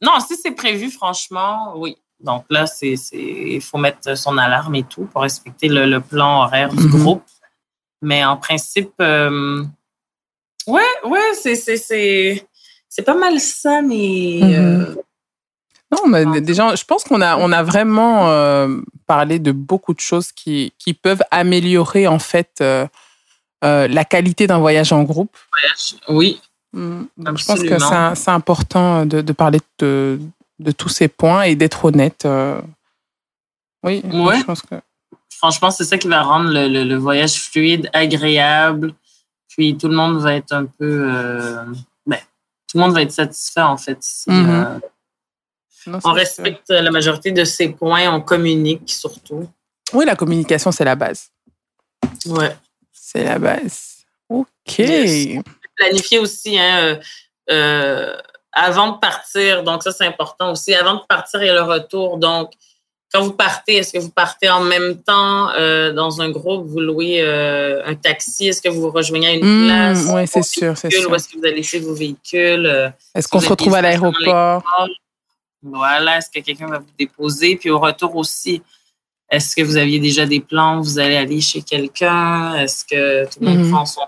[0.00, 1.96] non, si c'est prévu, franchement, oui.
[2.22, 6.00] Donc là, c'est, c'est, il faut mettre son alarme et tout pour respecter le, le
[6.00, 6.90] plan horaire du Mhm.
[7.02, 7.24] groupe.
[8.02, 9.62] Mais en principe, euh,
[10.66, 12.46] ouais, ouais, c'est, c'est, c'est,
[12.88, 14.54] c'est pas mal ça, mais Mhm.
[14.54, 14.94] euh,
[15.92, 20.00] Non, mais déjà, je pense qu'on a, on a vraiment euh, parlé de beaucoup de
[20.00, 22.86] choses qui, qui peuvent améliorer en fait euh,
[23.62, 25.36] la qualité d'un voyage en groupe.
[26.08, 26.40] oui,
[26.72, 27.02] Mm.
[27.16, 30.20] Donc, je pense que c'est c'est important de, de parler de,
[30.60, 32.24] de tous ces points et d'être honnête.
[32.24, 32.60] euh.
[33.82, 34.38] Oui, Ouais.
[34.38, 34.74] je pense que.
[35.30, 38.94] franchement, c'est ça qui va rendre le, le- le voyage fluide, agréable.
[39.48, 41.08] Puis tout le monde va être un peu.
[41.10, 41.64] euh,
[42.06, 42.18] ben,
[42.68, 43.98] tout le monde va être satisfait, en fait.
[44.02, 44.50] si, Mhm.
[44.50, 44.78] euh,
[45.86, 49.48] Non, on respecte la majorité de ces points, on communique surtout.
[49.94, 51.30] Oui, la communication, c'est la base.
[52.26, 52.54] Ouais.
[52.92, 54.04] C'est la base.
[54.28, 54.78] OK.
[54.78, 55.42] Yes.
[55.74, 57.00] Planifier aussi, hein,
[57.50, 58.16] euh,
[58.52, 59.62] avant de partir.
[59.62, 60.74] Donc, ça, c'est important aussi.
[60.74, 62.18] Avant de partir, il y a le retour.
[62.18, 62.52] Donc,
[63.12, 66.66] quand vous partez, est-ce que vous partez en même temps euh, dans un groupe?
[66.66, 68.48] Vous louez euh, un taxi?
[68.48, 70.06] Est-ce que vous vous rejoignez à une place?
[70.12, 71.10] oui, c'est sûr, c'est sûr.
[71.10, 72.66] Où est-ce que vous allez laisser vos véhicules?
[72.66, 74.62] Euh, Est-ce qu'on se retrouve à l'aéroport?
[75.62, 77.56] Voilà, est-ce que quelqu'un va vous déposer?
[77.56, 78.62] Puis au retour aussi,
[79.28, 80.80] est-ce que vous aviez déjà des plans?
[80.80, 82.54] Vous allez aller chez quelqu'un?
[82.56, 83.70] Est-ce que tout le monde Mhm.
[83.72, 84.02] prend son,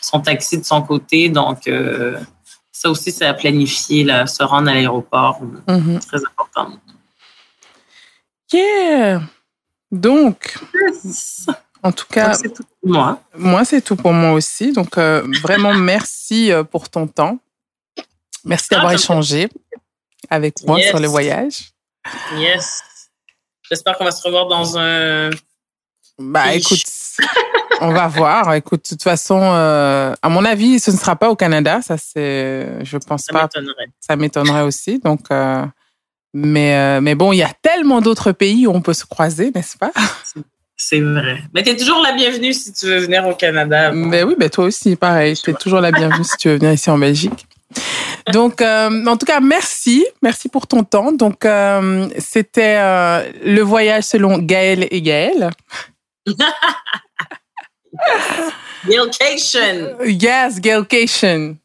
[0.00, 1.28] son taxi de son côté?
[1.30, 2.18] Donc, euh,
[2.82, 5.40] ça aussi, c'est à planifier, là, se rendre à l'aéroport.
[5.68, 6.00] Mhm.
[6.00, 6.72] Très important.
[8.52, 9.22] Yeah!
[9.90, 10.58] Donc,
[11.82, 13.20] en tout cas, Donc, c'est tout pour moi.
[13.36, 14.72] moi, c'est tout pour moi aussi.
[14.72, 17.38] Donc, euh, vraiment, merci euh, pour ton temps.
[18.44, 19.48] Merci d'avoir Ah, fait- échangé
[20.28, 20.88] avec moi Yes.
[20.88, 21.70] sur le voyage.
[22.36, 22.82] Yes.
[23.70, 25.30] J'espère qu'on va se revoir dans un.
[26.18, 26.82] Bah, écoute,
[27.82, 28.54] on va voir.
[28.54, 31.80] Écoute, de toute façon, euh, à mon avis, ce ne sera pas au Canada.
[31.82, 33.42] Ça, c'est, je pense Ça pas.
[33.42, 33.86] m'étonnerait.
[34.00, 34.98] Ça m'étonnerait aussi.
[34.98, 35.64] Donc, euh,
[36.32, 39.50] mais, euh, mais bon, il y a tellement d'autres pays où on peut se croiser,
[39.54, 39.92] n'est-ce pas?
[40.76, 41.42] C'est vrai.
[41.54, 43.92] Mais tu es toujours la bienvenue si tu veux venir au Canada.
[43.92, 45.36] Mais oui, ben toi aussi, pareil.
[45.36, 47.46] Tu es toujours la bienvenue si tu veux venir ici en Belgique.
[48.32, 50.04] Donc, euh, en tout cas, merci.
[50.22, 51.12] Merci pour ton temps.
[51.12, 55.50] Donc, euh, c'était euh, le voyage selon Gaël et Gaël.
[58.84, 59.96] Vacation.
[60.04, 61.56] Yes, Gailcation.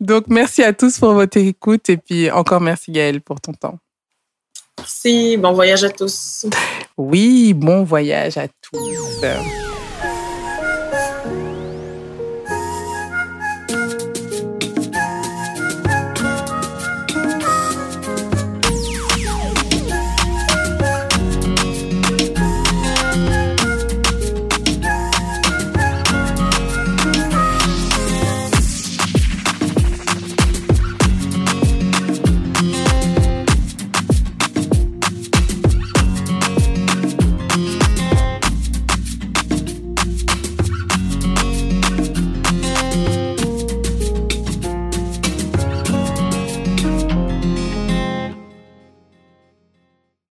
[0.00, 1.88] Donc, merci à tous pour votre écoute.
[1.90, 3.78] Et puis, encore merci Gaël pour ton temps.
[4.78, 5.36] Merci.
[5.36, 6.46] Bon voyage à tous.
[6.96, 9.20] Oui, bon voyage à tous.